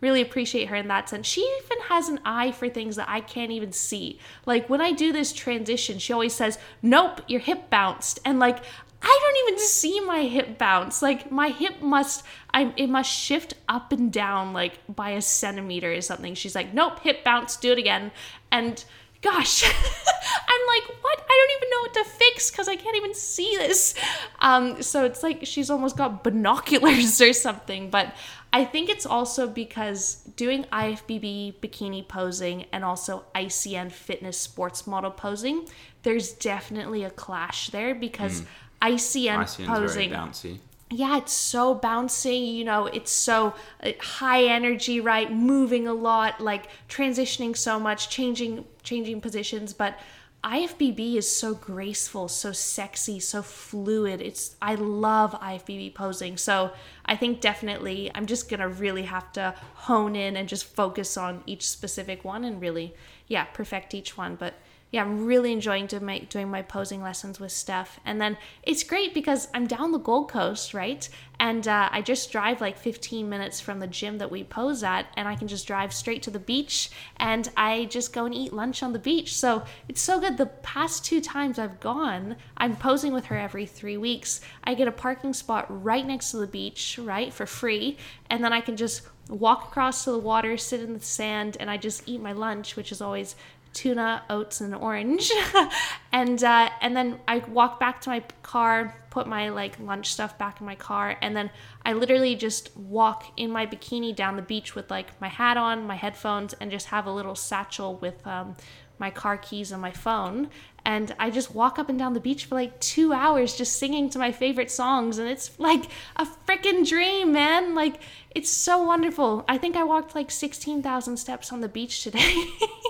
really 0.00 0.20
appreciate 0.20 0.68
her 0.68 0.76
in 0.76 0.88
that 0.88 1.08
sense. 1.08 1.26
She 1.26 1.40
even 1.40 1.84
has 1.88 2.08
an 2.08 2.20
eye 2.24 2.52
for 2.52 2.68
things 2.68 2.96
that 2.96 3.08
I 3.08 3.20
can't 3.20 3.50
even 3.50 3.72
see. 3.72 4.18
Like 4.44 4.68
when 4.68 4.80
I 4.80 4.92
do 4.92 5.12
this 5.12 5.32
transition, 5.32 5.98
she 5.98 6.12
always 6.12 6.34
says, 6.34 6.58
Nope, 6.82 7.22
your 7.26 7.40
hip 7.40 7.70
bounced. 7.70 8.20
And 8.24 8.38
like, 8.38 8.58
I 9.02 9.18
don't 9.22 9.48
even 9.48 9.66
see 9.66 10.00
my 10.00 10.22
hip 10.22 10.58
bounce. 10.58 11.02
Like 11.02 11.30
my 11.30 11.48
hip 11.48 11.80
must 11.80 12.24
I 12.52 12.72
it 12.76 12.88
must 12.88 13.10
shift 13.10 13.54
up 13.68 13.92
and 13.92 14.12
down 14.12 14.52
like 14.52 14.78
by 14.94 15.10
a 15.10 15.22
centimeter 15.22 15.92
or 15.92 16.00
something. 16.00 16.34
She's 16.34 16.54
like, 16.54 16.74
Nope, 16.74 17.00
hip 17.00 17.24
bounce, 17.24 17.56
do 17.56 17.72
it 17.72 17.78
again. 17.78 18.10
And 18.50 18.84
gosh, 19.22 19.64
I'm 20.48 20.66
like, 20.66 21.02
what? 21.02 21.26
I 21.28 21.46
don't 21.48 21.56
even 21.56 21.70
know 21.70 21.80
what 21.80 21.94
to 21.94 22.04
fix 22.04 22.50
because 22.50 22.68
I 22.68 22.76
can't 22.76 22.96
even 22.96 23.14
see 23.14 23.56
this. 23.56 23.94
Um, 24.40 24.82
so 24.82 25.04
it's 25.04 25.22
like 25.22 25.40
she's 25.44 25.70
almost 25.70 25.96
got 25.96 26.22
binoculars 26.22 27.20
or 27.26 27.32
something. 27.32 27.90
But 27.90 28.14
I 28.56 28.64
think 28.64 28.88
it's 28.88 29.04
also 29.04 29.46
because 29.48 30.14
doing 30.34 30.64
IFBB 30.72 31.56
bikini 31.60 32.08
posing 32.08 32.64
and 32.72 32.86
also 32.86 33.26
ICN 33.34 33.92
fitness 33.92 34.40
sports 34.40 34.86
model 34.86 35.10
posing, 35.10 35.68
there's 36.04 36.32
definitely 36.32 37.04
a 37.04 37.10
clash 37.10 37.68
there 37.68 37.94
because 37.94 38.44
ICN 38.80 39.44
ICN's 39.44 39.56
posing 39.56 40.08
very 40.08 40.22
bouncy. 40.22 40.58
yeah, 40.90 41.18
it's 41.18 41.34
so 41.34 41.78
bouncy, 41.78 42.54
you 42.54 42.64
know, 42.64 42.86
it's 42.86 43.10
so 43.10 43.52
uh, 43.82 43.92
high 44.00 44.44
energy, 44.44 45.02
right? 45.02 45.30
Moving 45.30 45.86
a 45.86 45.92
lot, 45.92 46.40
like 46.40 46.70
transitioning 46.88 47.54
so 47.54 47.78
much, 47.78 48.08
changing 48.08 48.64
changing 48.82 49.20
positions, 49.20 49.74
but 49.74 49.98
IFBB 50.44 51.16
is 51.16 51.28
so 51.28 51.54
graceful, 51.54 52.28
so 52.28 52.52
sexy, 52.52 53.18
so 53.18 53.42
fluid. 53.42 54.20
It's 54.20 54.54
I 54.62 54.76
love 54.76 55.32
IFBB 55.32 55.94
posing. 55.94 56.36
So, 56.36 56.70
I 57.04 57.16
think 57.16 57.40
definitely 57.40 58.10
I'm 58.14 58.26
just 58.26 58.48
going 58.48 58.60
to 58.60 58.68
really 58.68 59.02
have 59.02 59.32
to 59.32 59.54
hone 59.74 60.14
in 60.14 60.36
and 60.36 60.48
just 60.48 60.64
focus 60.64 61.16
on 61.16 61.42
each 61.46 61.68
specific 61.68 62.24
one 62.24 62.44
and 62.44 62.60
really 62.60 62.94
yeah, 63.28 63.44
perfect 63.44 63.94
each 63.94 64.16
one, 64.16 64.36
but 64.36 64.54
yeah, 64.92 65.02
I'm 65.02 65.26
really 65.26 65.52
enjoying 65.52 65.88
to 65.88 66.00
make, 66.00 66.30
doing 66.30 66.48
my 66.48 66.62
posing 66.62 67.02
lessons 67.02 67.40
with 67.40 67.50
Steph. 67.50 67.98
And 68.04 68.20
then 68.20 68.38
it's 68.62 68.84
great 68.84 69.14
because 69.14 69.48
I'm 69.52 69.66
down 69.66 69.90
the 69.90 69.98
Gold 69.98 70.30
Coast, 70.30 70.74
right? 70.74 71.08
And 71.40 71.66
uh, 71.66 71.88
I 71.90 72.02
just 72.02 72.30
drive 72.30 72.60
like 72.60 72.78
15 72.78 73.28
minutes 73.28 73.60
from 73.60 73.80
the 73.80 73.88
gym 73.88 74.18
that 74.18 74.30
we 74.30 74.44
pose 74.44 74.84
at, 74.84 75.06
and 75.16 75.26
I 75.26 75.34
can 75.34 75.48
just 75.48 75.66
drive 75.66 75.92
straight 75.92 76.22
to 76.22 76.30
the 76.30 76.38
beach 76.38 76.90
and 77.16 77.50
I 77.56 77.86
just 77.86 78.12
go 78.12 78.24
and 78.24 78.34
eat 78.34 78.52
lunch 78.52 78.82
on 78.82 78.92
the 78.92 78.98
beach. 78.98 79.34
So 79.34 79.64
it's 79.88 80.00
so 80.00 80.20
good. 80.20 80.38
The 80.38 80.46
past 80.46 81.04
two 81.04 81.20
times 81.20 81.58
I've 81.58 81.80
gone, 81.80 82.36
I'm 82.56 82.76
posing 82.76 83.12
with 83.12 83.26
her 83.26 83.36
every 83.36 83.66
three 83.66 83.96
weeks. 83.96 84.40
I 84.64 84.74
get 84.74 84.88
a 84.88 84.92
parking 84.92 85.34
spot 85.34 85.66
right 85.68 86.06
next 86.06 86.30
to 86.30 86.36
the 86.36 86.46
beach, 86.46 86.98
right, 87.02 87.32
for 87.32 87.44
free. 87.44 87.98
And 88.30 88.42
then 88.42 88.52
I 88.52 88.60
can 88.60 88.76
just 88.76 89.02
walk 89.28 89.68
across 89.68 90.04
to 90.04 90.12
the 90.12 90.18
water, 90.18 90.56
sit 90.56 90.80
in 90.80 90.92
the 90.92 91.00
sand, 91.00 91.56
and 91.58 91.70
I 91.70 91.76
just 91.76 92.02
eat 92.06 92.20
my 92.20 92.32
lunch, 92.32 92.76
which 92.76 92.92
is 92.92 93.00
always 93.00 93.34
tuna, 93.76 94.22
oats, 94.30 94.60
and 94.62 94.74
orange. 94.74 95.30
and 96.12 96.42
uh, 96.42 96.70
and 96.80 96.96
then 96.96 97.20
I 97.28 97.38
walk 97.38 97.78
back 97.78 98.00
to 98.02 98.08
my 98.08 98.24
car, 98.42 98.96
put 99.10 99.28
my 99.28 99.50
like 99.50 99.78
lunch 99.78 100.12
stuff 100.12 100.36
back 100.38 100.60
in 100.60 100.66
my 100.66 100.74
car, 100.74 101.16
and 101.20 101.36
then 101.36 101.50
I 101.84 101.92
literally 101.92 102.34
just 102.34 102.74
walk 102.76 103.24
in 103.36 103.50
my 103.50 103.66
bikini 103.66 104.16
down 104.16 104.36
the 104.36 104.42
beach 104.42 104.74
with 104.74 104.90
like 104.90 105.20
my 105.20 105.28
hat 105.28 105.58
on, 105.58 105.86
my 105.86 105.94
headphones, 105.94 106.54
and 106.54 106.70
just 106.70 106.86
have 106.86 107.06
a 107.06 107.12
little 107.12 107.34
satchel 107.34 107.96
with 107.96 108.26
um, 108.26 108.56
my 108.98 109.10
car 109.10 109.36
keys 109.36 109.72
and 109.72 109.80
my 109.80 109.90
phone. 109.90 110.48
And 110.84 111.14
I 111.18 111.30
just 111.30 111.52
walk 111.52 111.80
up 111.80 111.88
and 111.88 111.98
down 111.98 112.12
the 112.12 112.20
beach 112.20 112.44
for 112.44 112.54
like 112.54 112.78
two 112.80 113.12
hours 113.12 113.56
just 113.56 113.76
singing 113.76 114.08
to 114.10 114.18
my 114.20 114.30
favorite 114.30 114.70
songs. 114.70 115.18
And 115.18 115.28
it's 115.28 115.58
like 115.58 115.86
a 116.14 116.26
freaking 116.46 116.88
dream, 116.88 117.32
man. 117.32 117.74
Like, 117.74 118.00
it's 118.34 118.50
so 118.50 118.82
wonderful. 118.82 119.44
I 119.48 119.58
think 119.58 119.74
I 119.76 119.82
walked 119.82 120.14
like 120.14 120.30
16,000 120.30 121.16
steps 121.16 121.52
on 121.52 121.60
the 121.60 121.68
beach 121.68 122.04
today. 122.04 122.44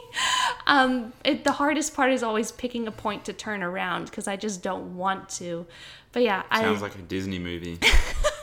um, 0.67 1.15
it, 1.25 1.45
the 1.45 1.53
hardest 1.53 1.95
part 1.95 2.13
is 2.13 2.23
always 2.23 2.53
picking 2.53 2.87
a 2.87 2.93
point 2.93 3.25
to 3.27 3.33
turn 3.33 3.63
around 3.63 4.07
because 4.07 4.29
I 4.29 4.37
just 4.37 4.63
don't 4.63 4.97
want 4.97 5.31
to. 5.31 5.67
But 6.13 6.23
yeah, 6.23 6.43
sounds 6.53 6.83
I, 6.83 6.87
like 6.87 6.97
a 6.97 7.03
Disney 7.03 7.39
movie. 7.39 7.79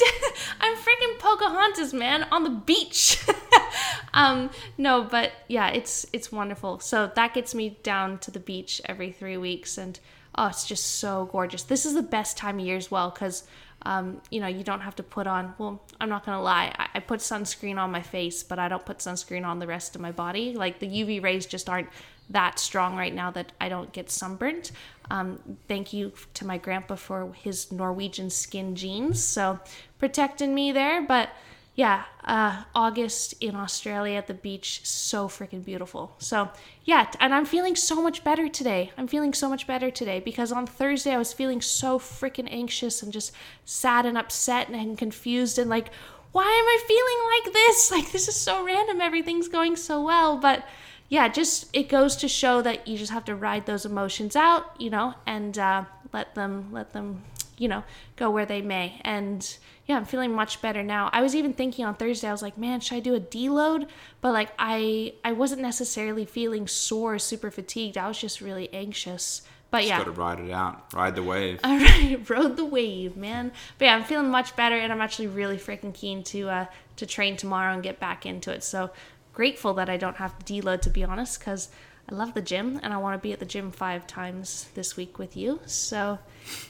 I'm 0.60 0.76
freaking 0.76 1.18
Pocahontas, 1.18 1.92
man, 1.92 2.26
on 2.30 2.44
the 2.44 2.50
beach. 2.50 3.24
um, 4.14 4.50
no, 4.76 5.04
but 5.04 5.32
yeah, 5.48 5.68
it's 5.68 6.06
it's 6.12 6.32
wonderful. 6.32 6.80
So 6.80 7.10
that 7.14 7.34
gets 7.34 7.54
me 7.54 7.78
down 7.82 8.18
to 8.18 8.30
the 8.30 8.40
beach 8.40 8.80
every 8.84 9.12
three 9.12 9.36
weeks, 9.36 9.78
and 9.78 9.98
oh, 10.34 10.46
it's 10.46 10.66
just 10.66 10.98
so 10.98 11.28
gorgeous. 11.30 11.62
This 11.62 11.86
is 11.86 11.94
the 11.94 12.02
best 12.02 12.36
time 12.36 12.58
of 12.58 12.64
year 12.64 12.76
as 12.76 12.90
well 12.90 13.10
because. 13.10 13.44
Um, 13.82 14.20
you 14.28 14.40
know, 14.40 14.48
you 14.48 14.64
don't 14.64 14.80
have 14.80 14.96
to 14.96 15.04
put 15.04 15.28
on. 15.28 15.54
Well, 15.56 15.80
I'm 16.00 16.08
not 16.08 16.26
gonna 16.26 16.42
lie. 16.42 16.74
I, 16.76 16.88
I 16.96 16.98
put 16.98 17.20
sunscreen 17.20 17.78
on 17.78 17.92
my 17.92 18.02
face, 18.02 18.42
but 18.42 18.58
I 18.58 18.66
don't 18.66 18.84
put 18.84 18.98
sunscreen 18.98 19.46
on 19.46 19.60
the 19.60 19.68
rest 19.68 19.94
of 19.94 20.00
my 20.00 20.10
body. 20.10 20.52
Like 20.52 20.80
the 20.80 20.88
UV 20.88 21.22
rays 21.22 21.46
just 21.46 21.68
aren't 21.68 21.88
that 22.30 22.58
strong 22.58 22.96
right 22.96 23.14
now 23.14 23.30
that 23.30 23.52
I 23.60 23.68
don't 23.68 23.92
get 23.92 24.10
sunburnt. 24.10 24.72
Um, 25.10 25.38
thank 25.66 25.92
you 25.92 26.12
to 26.34 26.46
my 26.46 26.58
grandpa 26.58 26.96
for 26.96 27.32
his 27.32 27.72
Norwegian 27.72 28.30
skin 28.30 28.74
jeans. 28.74 29.22
so 29.22 29.58
protecting 29.98 30.54
me 30.54 30.72
there. 30.72 31.02
But 31.02 31.30
yeah, 31.78 32.04
uh, 32.24 32.64
August 32.74 33.34
in 33.40 33.54
Australia 33.54 34.16
at 34.16 34.26
the 34.26 34.34
beach, 34.34 34.80
so 34.84 35.28
freaking 35.28 35.64
beautiful. 35.64 36.12
So, 36.18 36.50
yeah, 36.84 37.08
and 37.20 37.32
I'm 37.32 37.44
feeling 37.44 37.76
so 37.76 38.02
much 38.02 38.24
better 38.24 38.48
today. 38.48 38.90
I'm 38.98 39.06
feeling 39.06 39.32
so 39.32 39.48
much 39.48 39.64
better 39.64 39.88
today 39.88 40.18
because 40.18 40.50
on 40.50 40.66
Thursday 40.66 41.12
I 41.12 41.18
was 41.18 41.32
feeling 41.32 41.60
so 41.60 42.00
freaking 42.00 42.48
anxious 42.50 43.00
and 43.00 43.12
just 43.12 43.30
sad 43.64 44.06
and 44.06 44.18
upset 44.18 44.68
and 44.70 44.98
confused 44.98 45.56
and 45.56 45.70
like, 45.70 45.90
why 46.32 46.42
am 46.42 46.48
I 46.48 46.78
feeling 46.88 47.54
like 47.54 47.54
this? 47.54 47.90
Like, 47.98 48.10
this 48.10 48.26
is 48.26 48.34
so 48.34 48.64
random. 48.64 49.00
Everything's 49.00 49.46
going 49.46 49.76
so 49.76 50.02
well. 50.02 50.36
But 50.36 50.66
yeah, 51.08 51.28
just 51.28 51.68
it 51.72 51.88
goes 51.88 52.16
to 52.16 52.28
show 52.28 52.60
that 52.62 52.86
you 52.86 52.98
just 52.98 53.12
have 53.12 53.24
to 53.26 53.34
ride 53.34 53.66
those 53.66 53.86
emotions 53.86 54.36
out, 54.36 54.64
you 54.78 54.90
know, 54.90 55.14
and 55.26 55.58
uh, 55.58 55.84
let 56.12 56.34
them, 56.34 56.68
let 56.70 56.92
them, 56.92 57.22
you 57.56 57.68
know, 57.68 57.82
go 58.16 58.30
where 58.30 58.44
they 58.44 58.60
may. 58.60 59.00
And 59.02 59.56
yeah, 59.86 59.96
I'm 59.96 60.04
feeling 60.04 60.34
much 60.34 60.60
better 60.60 60.82
now. 60.82 61.08
I 61.12 61.22
was 61.22 61.34
even 61.34 61.54
thinking 61.54 61.86
on 61.86 61.94
Thursday, 61.94 62.28
I 62.28 62.32
was 62.32 62.42
like, 62.42 62.58
man, 62.58 62.80
should 62.80 62.96
I 62.96 63.00
do 63.00 63.14
a 63.14 63.20
deload? 63.20 63.88
But 64.20 64.32
like, 64.32 64.50
I 64.58 65.14
I 65.24 65.32
wasn't 65.32 65.62
necessarily 65.62 66.26
feeling 66.26 66.66
sore, 66.66 67.18
super 67.18 67.50
fatigued. 67.50 67.96
I 67.96 68.06
was 68.06 68.18
just 68.18 68.42
really 68.42 68.72
anxious. 68.74 69.42
But 69.70 69.86
yeah, 69.86 69.98
got 69.98 70.04
to 70.04 70.12
ride 70.12 70.40
it 70.40 70.50
out, 70.50 70.92
ride 70.94 71.14
the 71.14 71.22
wave. 71.22 71.60
all 71.64 71.78
right, 71.78 72.18
rode 72.28 72.56
the 72.56 72.64
wave, 72.64 73.16
man. 73.16 73.52
But 73.78 73.84
yeah, 73.86 73.96
I'm 73.96 74.04
feeling 74.04 74.30
much 74.30 74.56
better, 74.56 74.76
and 74.76 74.90
I'm 74.92 75.00
actually 75.00 75.26
really 75.26 75.58
freaking 75.58 75.92
keen 75.94 76.22
to 76.24 76.48
uh, 76.48 76.66
to 76.96 77.06
train 77.06 77.36
tomorrow 77.36 77.74
and 77.74 77.82
get 77.82 77.98
back 78.00 78.24
into 78.24 78.50
it. 78.50 78.64
So 78.64 78.90
grateful 79.38 79.72
that 79.72 79.88
I 79.88 79.96
don't 79.96 80.16
have 80.16 80.36
to 80.36 80.52
deload, 80.52 80.80
to 80.80 80.90
be 80.90 81.04
honest, 81.04 81.38
because 81.38 81.68
I 82.10 82.14
love 82.16 82.34
the 82.34 82.42
gym 82.42 82.80
and 82.82 82.92
I 82.92 82.96
want 82.96 83.14
to 83.14 83.22
be 83.22 83.32
at 83.32 83.38
the 83.38 83.46
gym 83.46 83.70
five 83.70 84.04
times 84.04 84.66
this 84.74 84.96
week 84.96 85.16
with 85.16 85.36
you. 85.36 85.60
So 85.64 86.18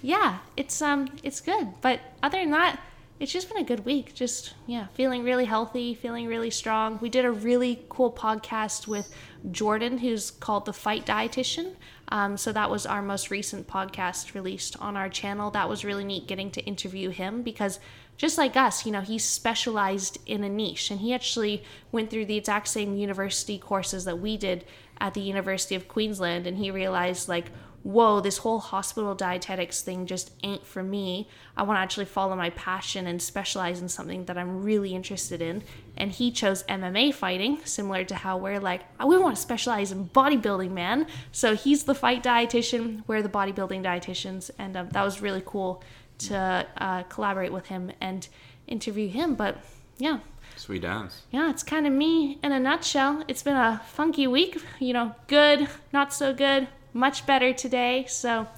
yeah, 0.03 0.41
it's 0.55 0.83
um 0.83 1.09
it's 1.23 1.41
good. 1.41 1.67
But 1.81 2.01
other 2.23 2.39
than 2.39 2.51
that, 2.51 2.79
it's 3.21 3.33
just 3.33 3.49
been 3.49 3.59
a 3.63 3.67
good 3.67 3.85
week. 3.85 4.15
Just 4.15 4.55
yeah, 4.67 4.87
feeling 4.95 5.25
really 5.25 5.45
healthy, 5.45 5.95
feeling 5.95 6.27
really 6.27 6.51
strong. 6.51 6.99
We 7.01 7.09
did 7.09 7.25
a 7.25 7.31
really 7.31 7.85
cool 7.89 8.13
podcast 8.13 8.87
with 8.87 9.13
Jordan, 9.51 9.99
who's 9.99 10.31
called 10.31 10.67
the 10.67 10.73
Fight 10.73 11.05
Dietitian. 11.05 11.75
Um, 12.11 12.37
so 12.37 12.53
that 12.53 12.71
was 12.71 12.87
our 12.87 13.03
most 13.03 13.31
recent 13.31 13.67
podcast 13.67 14.35
released 14.35 14.77
on 14.81 14.97
our 14.97 15.09
channel. 15.09 15.51
That 15.51 15.69
was 15.69 15.85
really 15.85 16.05
neat 16.05 16.27
getting 16.27 16.51
to 16.53 16.65
interview 16.65 17.11
him 17.11 17.43
because 17.43 17.81
just 18.17 18.39
like 18.39 18.57
us, 18.57 18.87
you 18.87 18.93
know, 18.93 19.01
he 19.01 19.19
specialized 19.19 20.19
in 20.27 20.43
a 20.43 20.49
niche 20.49 20.91
and 20.91 21.01
he 21.01 21.13
actually 21.15 21.63
went 21.93 22.11
through 22.11 22.27
the 22.27 22.37
exact 22.37 22.69
same 22.69 22.97
university 22.97 23.59
courses 23.59 24.05
that 24.05 24.19
we 24.19 24.37
did 24.37 24.65
at 25.01 25.15
the 25.15 25.21
University 25.21 25.75
of 25.75 25.87
Queensland 25.87 26.47
and 26.47 26.59
he 26.59 26.71
realized 26.71 27.29
like 27.29 27.47
whoa, 27.83 28.21
this 28.21 28.39
whole 28.39 28.59
hospital 28.59 29.15
dietetics 29.15 29.83
thing 29.83 30.07
just 30.07 30.33
ain't 30.43 30.67
for 30.67 30.83
me. 30.83 31.29
I 31.57 31.63
want 31.63 31.79
to 31.79 31.81
actually 31.81 32.07
follow 32.07 32.37
my 32.37 32.51
passion 32.51 33.07
and 33.07 33.21
specialize 33.21 33.81
in 33.81 33.89
something 33.89 34.25
that 34.27 34.37
I'm 34.37 34.63
really 34.63 34.95
interested 34.95 35.41
in. 35.41 35.63
And 35.97 36.11
he 36.11 36.31
chose 36.31 36.65
MMA 36.65 37.15
fighting, 37.15 37.61
similar 37.65 38.05
to 38.05 38.15
how 38.15 38.37
we're 38.37 38.61
like, 38.61 38.83
we 39.05 39.17
want 39.17 39.37
to 39.37 39.43
specialize 39.43 39.93
in 39.93 40.09
bodybuilding, 40.09 40.71
man. 40.71 41.07
So 41.33 41.55
he's 41.55 41.85
the 41.85 41.95
fight 41.95 42.23
dietitian, 42.23 43.03
we're 43.07 43.23
the 43.23 43.29
bodybuilding 43.29 43.85
dietitians. 43.85 44.51
And 44.59 44.77
um, 44.77 44.91
that 44.91 45.03
was 45.03 45.23
really 45.23 45.43
cool 45.45 45.83
to 46.19 46.67
uh, 46.77 47.05
collaborate 47.05 47.53
with 47.53 47.67
him 47.67 47.93
and 48.01 48.27
interview 48.67 49.09
him. 49.09 49.35
But 49.35 49.59
yeah. 49.99 50.19
Sweet 50.57 50.85
ass. 50.85 51.23
Yeah, 51.31 51.51
it's 51.51 51.63
kind 51.63 51.87
of 51.87 51.93
me 51.93 52.39
in 52.43 52.51
a 52.51 52.59
nutshell. 52.59 53.25
It's 53.29 53.43
been 53.43 53.57
a 53.57 53.81
funky 53.87 54.27
week, 54.27 54.61
you 54.81 54.93
know, 54.93 55.15
good, 55.29 55.69
not 55.93 56.13
so 56.13 56.35
good, 56.35 56.67
much 56.99 57.25
better 57.27 57.53
today. 57.53 58.05
So, 58.09 58.49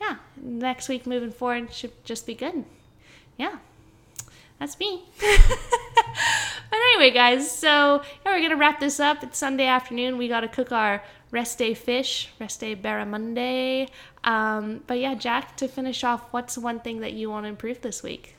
yeah, 0.00 0.16
next 0.36 0.88
week 0.88 1.06
moving 1.06 1.32
forward 1.32 1.72
should 1.72 2.04
just 2.04 2.26
be 2.26 2.34
good. 2.34 2.64
Yeah, 3.38 3.56
that's 4.58 4.78
me. 4.78 5.04
but 5.20 6.78
anyway, 6.78 7.10
guys, 7.10 7.50
so 7.50 8.02
yeah, 8.24 8.32
we're 8.32 8.42
gonna 8.42 8.56
wrap 8.56 8.80
this 8.80 9.00
up. 9.00 9.22
It's 9.22 9.38
Sunday 9.38 9.66
afternoon. 9.66 10.18
We 10.18 10.28
gotta 10.28 10.48
cook 10.48 10.72
our 10.72 11.02
rest 11.30 11.58
day 11.58 11.74
fish, 11.74 12.28
rest 12.38 12.60
day 12.60 12.76
barramundi. 12.76 13.88
Um, 14.24 14.82
but 14.86 14.98
yeah, 14.98 15.14
Jack, 15.14 15.56
to 15.56 15.68
finish 15.68 16.04
off, 16.04 16.32
what's 16.32 16.58
one 16.58 16.80
thing 16.80 17.00
that 17.00 17.14
you 17.14 17.30
want 17.30 17.44
to 17.44 17.48
improve 17.48 17.80
this 17.80 18.02
week? 18.02 18.36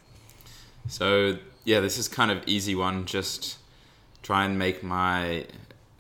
So 0.88 1.38
yeah, 1.64 1.80
this 1.80 1.98
is 1.98 2.08
kind 2.08 2.32
of 2.32 2.44
easy 2.46 2.76
one. 2.76 3.06
Just 3.06 3.58
try 4.22 4.46
and 4.46 4.58
make 4.58 4.84
my 4.84 5.46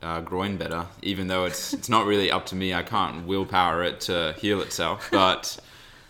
uh, 0.01 0.21
groin 0.21 0.57
better, 0.57 0.85
even 1.01 1.27
though 1.27 1.45
it's 1.45 1.73
it's 1.73 1.89
not 1.89 2.05
really 2.05 2.31
up 2.31 2.45
to 2.47 2.55
me. 2.55 2.73
I 2.73 2.83
can't 2.83 3.25
willpower 3.25 3.83
it 3.83 4.01
to 4.01 4.35
heal 4.37 4.61
itself, 4.61 5.09
but 5.11 5.59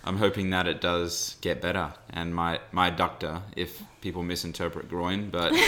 I'm 0.04 0.18
hoping 0.18 0.50
that 0.52 0.68
it 0.68 0.82
does 0.82 1.38
get 1.42 1.62
better. 1.62 1.94
And 2.10 2.36
my 2.36 2.60
my 2.72 2.92
adductor, 2.92 3.42
if 3.56 3.82
people 4.02 4.24
misinterpret 4.24 4.90
groin, 4.90 5.30
but 5.30 5.52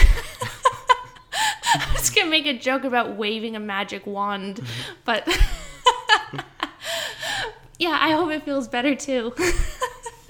I 1.73 1.91
was 1.93 2.09
gonna 2.09 2.29
make 2.29 2.45
a 2.45 2.57
joke 2.57 2.83
about 2.83 3.15
waving 3.15 3.55
a 3.55 3.59
magic 3.59 4.05
wand, 4.05 4.61
but 5.05 5.27
yeah, 7.79 7.97
I 7.99 8.11
hope 8.11 8.31
it 8.31 8.43
feels 8.43 8.67
better 8.67 8.95
too. 8.95 9.33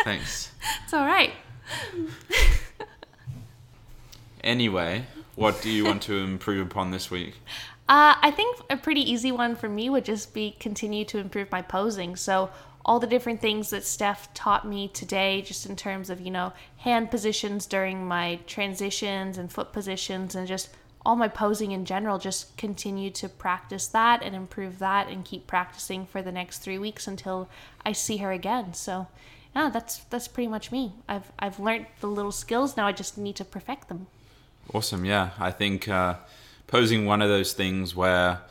thanks. 0.03 0.51
it's 0.83 0.93
all 0.93 1.05
right. 1.05 1.31
Anyway, 4.43 5.05
what 5.35 5.61
do 5.61 5.69
you 5.69 5.85
want 5.85 6.01
to 6.03 6.17
improve 6.17 6.65
upon 6.65 6.91
this 6.91 7.11
week? 7.11 7.35
Uh, 7.89 8.13
I 8.21 8.29
think 8.29 8.55
a 8.69 8.77
pretty 8.77 9.01
easy 9.01 9.31
one 9.31 9.55
for 9.55 9.67
me 9.67 9.89
would 9.89 10.05
just 10.05 10.31
be 10.31 10.55
continue 10.59 11.03
to 11.05 11.17
improve 11.17 11.51
my 11.51 11.63
posing. 11.63 12.15
So 12.15 12.51
all 12.85 12.99
the 12.99 13.07
different 13.07 13.41
things 13.41 13.71
that 13.71 13.83
Steph 13.83 14.31
taught 14.35 14.65
me 14.65 14.87
today, 14.89 15.41
just 15.41 15.65
in 15.65 15.75
terms 15.75 16.11
of, 16.11 16.21
you 16.21 16.29
know, 16.29 16.53
hand 16.77 17.09
positions 17.09 17.65
during 17.65 18.07
my 18.07 18.39
transitions 18.45 19.39
and 19.39 19.51
foot 19.51 19.73
positions 19.73 20.35
and 20.35 20.47
just 20.47 20.69
all 21.03 21.15
my 21.15 21.27
posing 21.27 21.71
in 21.71 21.83
general, 21.83 22.19
just 22.19 22.55
continue 22.57 23.09
to 23.09 23.27
practice 23.27 23.87
that 23.87 24.21
and 24.21 24.35
improve 24.35 24.77
that 24.77 25.07
and 25.07 25.25
keep 25.25 25.47
practicing 25.47 26.05
for 26.05 26.21
the 26.21 26.31
next 26.31 26.59
three 26.59 26.77
weeks 26.77 27.07
until 27.07 27.49
I 27.83 27.93
see 27.93 28.17
her 28.17 28.31
again. 28.31 28.75
So, 28.75 29.07
yeah, 29.55 29.71
that's 29.71 29.97
that's 30.11 30.27
pretty 30.27 30.47
much 30.47 30.71
me. 30.71 30.93
I've 31.07 31.31
I've 31.39 31.59
learned 31.59 31.87
the 32.01 32.07
little 32.07 32.31
skills 32.31 32.77
now. 32.77 32.85
I 32.85 32.91
just 32.91 33.17
need 33.17 33.35
to 33.37 33.45
perfect 33.45 33.87
them. 33.87 34.05
Awesome. 34.73 35.05
Yeah, 35.05 35.31
I 35.39 35.49
think 35.49 35.87
uh, 35.87 36.15
posing 36.69 37.05
one 37.05 37.21
of 37.21 37.29
those 37.29 37.53
things 37.53 37.95
where 37.95 38.41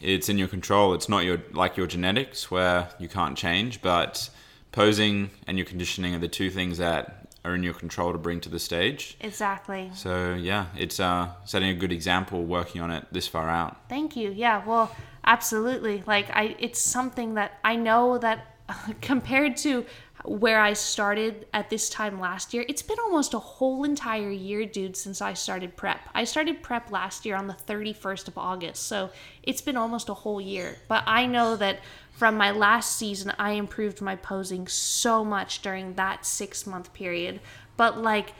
it's 0.00 0.28
in 0.28 0.36
your 0.36 0.48
control. 0.48 0.94
It's 0.94 1.08
not 1.08 1.24
your 1.24 1.38
like 1.52 1.76
your 1.76 1.86
genetics 1.86 2.50
where 2.50 2.90
you 2.98 3.08
can't 3.08 3.36
change, 3.38 3.80
but 3.80 4.28
posing 4.72 5.30
and 5.46 5.56
your 5.56 5.66
conditioning 5.66 6.14
are 6.14 6.18
the 6.18 6.28
two 6.28 6.50
things 6.50 6.78
that 6.78 7.28
are 7.44 7.54
in 7.54 7.62
your 7.62 7.74
control 7.74 8.12
to 8.12 8.18
bring 8.18 8.40
to 8.40 8.48
the 8.48 8.58
stage. 8.58 9.16
Exactly. 9.20 9.90
So 9.94 10.34
yeah, 10.34 10.66
it's 10.76 11.00
uh, 11.00 11.30
setting 11.44 11.70
a 11.70 11.74
good 11.74 11.92
example, 11.92 12.44
working 12.44 12.82
on 12.82 12.90
it 12.90 13.06
this 13.12 13.26
far 13.26 13.48
out. 13.48 13.76
Thank 13.88 14.16
you. 14.16 14.30
Yeah. 14.30 14.64
Well, 14.66 14.94
absolutely. 15.24 16.02
Like 16.06 16.30
I, 16.30 16.56
it's 16.58 16.80
something 16.80 17.34
that 17.34 17.52
I 17.64 17.76
know 17.76 18.18
that 18.18 18.56
compared 19.00 19.56
to 19.58 19.86
where 20.24 20.60
I 20.60 20.72
started 20.72 21.46
at 21.52 21.70
this 21.70 21.88
time 21.88 22.20
last 22.20 22.52
year, 22.52 22.64
it's 22.68 22.82
been 22.82 22.98
almost 22.98 23.34
a 23.34 23.38
whole 23.38 23.84
entire 23.84 24.30
year, 24.30 24.66
dude, 24.66 24.96
since 24.96 25.20
I 25.20 25.34
started 25.34 25.76
prep. 25.76 26.00
I 26.14 26.24
started 26.24 26.62
prep 26.62 26.90
last 26.90 27.24
year 27.24 27.36
on 27.36 27.46
the 27.46 27.54
31st 27.54 28.28
of 28.28 28.38
August, 28.38 28.86
so 28.86 29.10
it's 29.42 29.60
been 29.60 29.76
almost 29.76 30.08
a 30.08 30.14
whole 30.14 30.40
year. 30.40 30.76
But 30.88 31.04
I 31.06 31.26
know 31.26 31.56
that 31.56 31.80
from 32.10 32.36
my 32.36 32.50
last 32.50 32.96
season, 32.96 33.32
I 33.38 33.52
improved 33.52 34.00
my 34.00 34.16
posing 34.16 34.66
so 34.66 35.24
much 35.24 35.62
during 35.62 35.94
that 35.94 36.26
six 36.26 36.66
month 36.66 36.92
period. 36.92 37.40
But 37.76 37.98
like, 37.98 38.32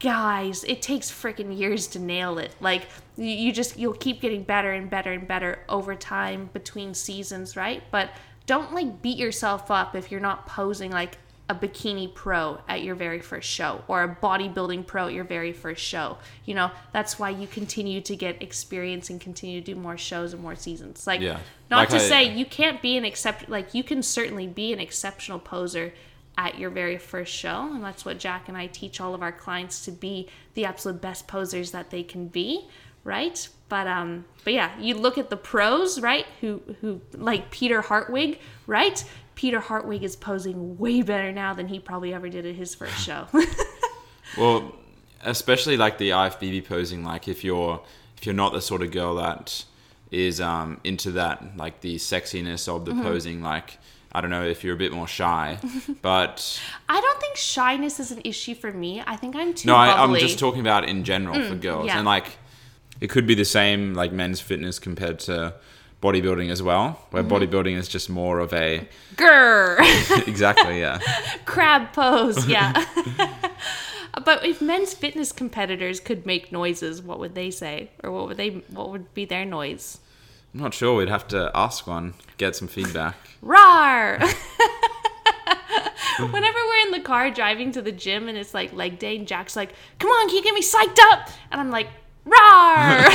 guys, 0.00 0.64
it 0.64 0.82
takes 0.82 1.10
freaking 1.10 1.56
years 1.56 1.86
to 1.88 1.98
nail 1.98 2.36
it. 2.38 2.54
Like, 2.60 2.88
you 3.16 3.52
just, 3.52 3.78
you'll 3.78 3.94
keep 3.94 4.20
getting 4.20 4.42
better 4.42 4.72
and 4.72 4.90
better 4.90 5.12
and 5.12 5.26
better 5.26 5.60
over 5.68 5.94
time 5.94 6.50
between 6.52 6.92
seasons, 6.92 7.56
right? 7.56 7.82
But 7.90 8.10
don't 8.46 8.74
like 8.74 9.00
beat 9.00 9.18
yourself 9.18 9.70
up 9.70 9.94
if 9.94 10.10
you're 10.10 10.20
not 10.20 10.46
posing 10.46 10.90
like 10.90 11.16
a 11.48 11.54
bikini 11.54 12.12
pro 12.14 12.58
at 12.68 12.82
your 12.82 12.94
very 12.94 13.20
first 13.20 13.48
show 13.48 13.82
or 13.88 14.02
a 14.04 14.16
bodybuilding 14.22 14.86
pro 14.86 15.06
at 15.08 15.12
your 15.12 15.24
very 15.24 15.52
first 15.52 15.82
show. 15.82 16.16
You 16.44 16.54
know, 16.54 16.70
that's 16.92 17.18
why 17.18 17.30
you 17.30 17.46
continue 17.46 18.00
to 18.02 18.16
get 18.16 18.40
experience 18.42 19.10
and 19.10 19.20
continue 19.20 19.60
to 19.60 19.66
do 19.66 19.74
more 19.74 19.98
shows 19.98 20.32
and 20.32 20.40
more 20.42 20.54
seasons. 20.56 21.06
Like, 21.06 21.20
Yeah. 21.20 21.38
not 21.70 21.78
Like 21.78 21.88
to 21.90 21.96
I- 21.96 21.98
say 21.98 22.24
you 22.36 22.46
can't 22.46 22.80
be 22.80 22.96
an 22.96 23.04
except 23.04 23.48
like 23.48 23.74
you 23.74 23.82
can 23.84 24.02
certainly 24.02 24.46
be 24.46 24.72
an 24.72 24.78
exceptional 24.80 25.38
poser 25.38 25.92
at 26.38 26.58
your 26.58 26.70
very 26.70 26.96
first 26.96 27.32
show 27.34 27.68
and 27.74 27.84
that's 27.84 28.06
what 28.06 28.18
Jack 28.18 28.48
and 28.48 28.56
I 28.56 28.66
teach 28.66 29.00
all 29.02 29.14
of 29.14 29.20
our 29.20 29.32
clients 29.32 29.84
to 29.84 29.90
be 29.92 30.28
the 30.54 30.64
absolute 30.64 31.02
best 31.02 31.26
posers 31.28 31.72
that 31.72 31.90
they 31.90 32.02
can 32.02 32.28
be 32.28 32.66
right 33.04 33.48
but 33.68 33.86
um 33.86 34.24
but 34.44 34.54
yeah 34.54 34.70
you 34.78 34.94
look 34.94 35.18
at 35.18 35.28
the 35.28 35.36
pros 35.36 36.00
right 36.00 36.24
who 36.40 36.62
who 36.80 37.02
like 37.14 37.50
Peter 37.50 37.82
Hartwig 37.82 38.38
right 38.66 39.04
Peter 39.42 39.58
Hartwig 39.58 40.04
is 40.04 40.14
posing 40.14 40.78
way 40.78 41.02
better 41.02 41.32
now 41.32 41.52
than 41.52 41.66
he 41.66 41.80
probably 41.80 42.14
ever 42.14 42.28
did 42.28 42.46
at 42.46 42.54
his 42.54 42.76
first 42.76 42.96
show 43.04 43.26
Well, 44.38 44.72
especially 45.24 45.76
like 45.76 45.98
the 45.98 46.10
IFBB 46.10 46.64
posing, 46.66 47.02
like 47.04 47.26
if 47.26 47.42
you're 47.42 47.82
if 48.16 48.24
you're 48.24 48.36
not 48.36 48.52
the 48.52 48.60
sort 48.60 48.82
of 48.82 48.92
girl 48.92 49.16
that 49.16 49.64
is 50.12 50.40
um, 50.40 50.80
into 50.84 51.10
that, 51.12 51.56
like 51.56 51.80
the 51.80 51.96
sexiness 51.96 52.68
of 52.68 52.84
Mm-hmm. 52.84 52.98
the 52.98 53.02
posing, 53.04 53.42
like 53.42 53.78
I 54.12 54.20
don't 54.20 54.30
know 54.30 54.44
if 54.44 54.62
you're 54.62 54.74
a 54.74 54.78
bit 54.78 54.92
more 54.92 55.08
shy, 55.08 55.58
but 56.02 56.60
I 56.88 57.00
don't 57.00 57.20
think 57.20 57.34
shyness 57.36 57.98
is 57.98 58.12
an 58.12 58.20
issue 58.24 58.54
for 58.54 58.70
me 58.72 59.02
I 59.06 59.16
think 59.16 59.34
I'm 59.34 59.54
too 59.54 59.66
no, 59.66 59.74
I, 59.74 60.02
I'm 60.04 60.14
just 60.14 60.38
talking 60.38 60.60
about 60.60 60.88
in 60.88 61.02
general 61.02 61.34
for 61.48 61.56
girls, 61.56 61.84
Mm, 61.84 61.88
yeah. 61.88 61.96
and 61.98 62.06
like 62.06 62.38
it 63.00 63.10
could 63.10 63.26
be 63.26 63.34
the 63.34 63.44
same 63.44 63.92
like 63.94 64.12
men's 64.12 64.40
fitness 64.40 64.78
compared 64.78 65.18
to 65.20 65.54
bodybuilding 66.02 66.50
as 66.50 66.62
well, 66.62 66.98
where 67.10 67.22
Mm-hmm. 67.22 67.32
bodybuilding 67.32 67.76
is 67.78 67.88
just 67.88 68.10
more 68.10 68.40
of 68.40 68.52
a 68.52 68.88
Grr. 69.14 69.78
exactly 70.28 70.80
yeah. 70.80 70.98
crab 71.44 71.92
pose 71.92 72.46
yeah 72.56 72.84
but 74.24 74.44
if 74.44 74.60
men's 74.60 74.92
fitness 74.94 75.30
competitors 75.32 76.00
could 76.00 76.26
make 76.26 76.50
noises 76.52 77.00
what 77.00 77.18
would 77.18 77.34
they 77.34 77.50
say 77.50 77.90
or 78.02 78.10
what 78.10 78.26
would 78.28 78.36
they 78.36 78.50
what 78.70 78.90
would 78.90 79.14
be 79.14 79.24
their 79.24 79.44
noise 79.44 79.98
I'm 80.54 80.60
not 80.60 80.74
sure. 80.74 80.96
We'd 80.96 81.08
have 81.08 81.26
to 81.28 81.50
ask 81.54 81.86
one, 81.86 82.12
get 82.36 82.54
some 82.54 82.68
feedback. 82.68 83.16
rar 83.40 84.18
whenever 86.18 86.58
we're 86.68 86.86
in 86.86 86.90
the 86.92 87.00
car 87.02 87.30
driving 87.30 87.72
to 87.72 87.80
the 87.80 87.90
gym 87.92 88.28
and 88.28 88.36
it's 88.36 88.52
like 88.52 88.72
leg 88.74 88.98
day 88.98 89.16
and 89.16 89.26
jack's 89.26 89.56
like 89.56 89.72
come 89.98 90.10
on 90.10 90.28
can 90.28 90.36
you 90.36 90.42
get 90.42 90.54
me 90.54 90.60
psyched 90.62 90.98
up 91.10 91.30
and 91.50 91.60
i'm 91.60 91.70
like 91.70 91.88
rar 92.26 93.08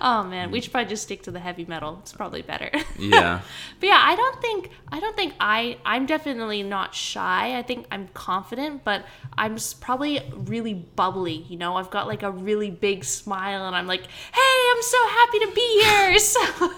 oh 0.02 0.24
man 0.24 0.50
we 0.50 0.60
should 0.60 0.72
probably 0.72 0.88
just 0.88 1.04
stick 1.04 1.22
to 1.22 1.30
the 1.30 1.40
heavy 1.40 1.64
metal 1.64 1.98
it's 2.00 2.12
probably 2.12 2.42
better 2.42 2.70
Yeah. 3.00 3.40
But 3.78 3.88
yeah, 3.88 4.00
I 4.02 4.14
don't 4.14 4.40
think 4.40 4.70
I 4.92 5.00
don't 5.00 5.16
think 5.16 5.34
I 5.40 5.78
I'm 5.84 6.06
definitely 6.06 6.62
not 6.62 6.94
shy. 6.94 7.58
I 7.58 7.62
think 7.62 7.86
I'm 7.90 8.08
confident, 8.08 8.84
but 8.84 9.04
I'm 9.38 9.56
probably 9.80 10.20
really 10.34 10.74
bubbly. 10.74 11.46
You 11.48 11.56
know, 11.56 11.76
I've 11.76 11.90
got 11.90 12.06
like 12.06 12.22
a 12.22 12.30
really 12.30 12.70
big 12.70 13.04
smile, 13.04 13.66
and 13.66 13.74
I'm 13.74 13.86
like, 13.86 14.06
"Hey, 14.06 14.70
I'm 14.72 14.82
so 14.82 14.98
happy 15.08 15.38
to 15.40 15.52
be 15.54 15.82
here." 15.82 16.18
So, 16.30 16.68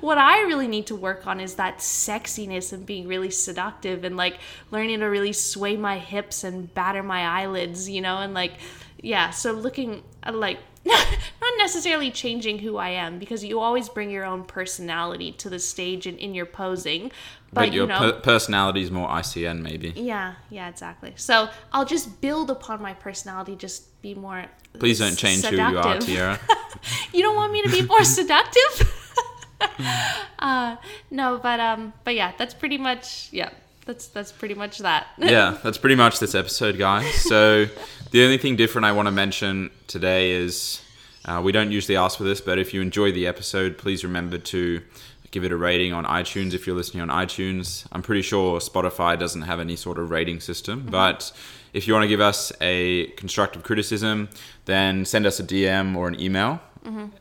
what 0.00 0.18
I 0.18 0.42
really 0.42 0.66
need 0.68 0.86
to 0.88 0.96
work 0.96 1.26
on 1.26 1.40
is 1.40 1.54
that 1.54 1.78
sexiness 1.78 2.72
and 2.72 2.84
being 2.84 3.06
really 3.06 3.30
seductive, 3.30 4.04
and 4.04 4.16
like 4.16 4.38
learning 4.70 5.00
to 5.00 5.06
really 5.06 5.32
sway 5.32 5.76
my 5.76 5.98
hips 5.98 6.44
and 6.44 6.72
batter 6.74 7.02
my 7.02 7.22
eyelids. 7.22 7.88
You 7.88 8.00
know, 8.00 8.18
and 8.18 8.34
like 8.34 8.54
yeah. 9.00 9.30
So 9.30 9.52
looking 9.52 10.02
uh, 10.24 10.32
like 10.32 10.58
not 11.40 11.54
necessarily 11.58 12.10
changing 12.10 12.58
who 12.60 12.76
I 12.76 12.90
am 12.90 13.18
because 13.18 13.44
you 13.44 13.60
always 13.60 13.88
bring 13.88 14.10
your 14.10 14.24
own 14.24 14.44
personality 14.44 15.32
to 15.32 15.50
the 15.50 15.58
stage 15.58 16.06
and 16.06 16.18
in 16.18 16.34
your 16.34 16.46
posing. 16.46 17.10
But, 17.50 17.60
But, 17.66 17.72
your 17.72 17.84
you 17.84 17.88
know, 17.88 17.98
per- 17.98 18.20
personality 18.20 18.82
is 18.82 18.90
more 18.90 19.08
ICN 19.08 19.62
maybe. 19.62 19.92
yeah, 19.96 20.34
yeah, 20.50 20.68
exactly. 20.68 21.12
So 21.16 21.48
I'll 21.72 21.86
just 21.86 22.20
build 22.20 22.50
upon 22.50 22.82
my 22.82 22.92
personality, 22.94 23.56
just 23.56 24.00
be 24.02 24.14
more. 24.14 24.44
Please 24.78 24.98
don't 24.98 25.16
change 25.16 25.44
who 25.44 25.56
you 25.56 25.62
are. 25.62 25.96
Tyarra. 25.96 26.38
you 27.14 27.22
don't 27.22 27.36
want 27.36 27.52
me 27.52 27.62
to 27.62 27.70
be 27.70 27.82
more 27.82 28.04
seductive? 28.18 28.94
uh, 30.38 30.76
no, 31.10 31.38
but 31.42 31.58
um, 31.60 31.92
but 32.04 32.14
yeah, 32.14 32.32
that's 32.38 32.54
pretty 32.54 32.78
much 32.78 33.28
yeah. 33.32 33.50
That's 33.88 34.08
that's 34.08 34.32
pretty 34.32 34.54
much 34.54 34.80
that. 34.80 35.06
yeah, 35.18 35.56
that's 35.62 35.78
pretty 35.78 35.94
much 35.94 36.18
this 36.18 36.34
episode, 36.34 36.76
guys. 36.76 37.10
So 37.22 37.64
the 38.10 38.22
only 38.22 38.36
thing 38.36 38.54
different 38.54 38.84
I 38.84 38.92
want 38.92 39.06
to 39.06 39.10
mention 39.10 39.70
today 39.86 40.32
is 40.32 40.82
uh, 41.24 41.40
we 41.42 41.52
don't 41.52 41.72
usually 41.72 41.96
ask 41.96 42.18
for 42.18 42.24
this, 42.24 42.42
but 42.42 42.58
if 42.58 42.74
you 42.74 42.82
enjoy 42.82 43.12
the 43.12 43.26
episode, 43.26 43.78
please 43.78 44.04
remember 44.04 44.36
to 44.36 44.82
give 45.30 45.42
it 45.42 45.52
a 45.52 45.56
rating 45.56 45.94
on 45.94 46.04
iTunes 46.04 46.52
if 46.52 46.66
you're 46.66 46.76
listening 46.76 47.00
on 47.00 47.08
iTunes. 47.08 47.86
I'm 47.90 48.02
pretty 48.02 48.20
sure 48.20 48.60
Spotify 48.60 49.18
doesn't 49.18 49.42
have 49.42 49.58
any 49.58 49.74
sort 49.74 49.98
of 49.98 50.10
rating 50.10 50.40
system, 50.40 50.86
but 50.90 51.32
if 51.72 51.88
you 51.88 51.94
want 51.94 52.04
to 52.04 52.08
give 52.08 52.20
us 52.20 52.52
a 52.60 53.06
constructive 53.12 53.62
criticism, 53.62 54.28
then 54.66 55.06
send 55.06 55.24
us 55.24 55.40
a 55.40 55.44
DM 55.44 55.96
or 55.96 56.08
an 56.08 56.20
email. 56.20 56.60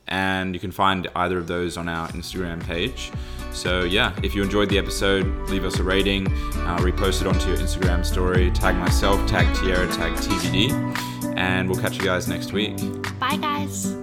And 0.07 0.53
you 0.53 0.59
can 0.59 0.71
find 0.71 1.07
either 1.15 1.37
of 1.37 1.47
those 1.47 1.77
on 1.77 1.89
our 1.89 2.07
Instagram 2.09 2.63
page. 2.65 3.11
So, 3.51 3.83
yeah, 3.83 4.13
if 4.23 4.35
you 4.35 4.43
enjoyed 4.43 4.69
the 4.69 4.77
episode, 4.77 5.25
leave 5.49 5.65
us 5.65 5.79
a 5.79 5.83
rating, 5.83 6.27
uh, 6.27 6.77
repost 6.79 7.21
it 7.21 7.27
onto 7.27 7.47
your 7.47 7.57
Instagram 7.57 8.05
story, 8.05 8.51
tag 8.51 8.75
myself, 8.75 9.25
tag 9.27 9.47
Tyarra, 9.55 9.93
tag 9.95 10.13
TBD, 10.13 11.35
and 11.37 11.69
we'll 11.69 11.79
catch 11.79 11.97
you 11.97 12.03
guys 12.03 12.27
next 12.27 12.51
week. 12.53 12.77
Bye, 13.19 13.37
guys. 13.37 13.95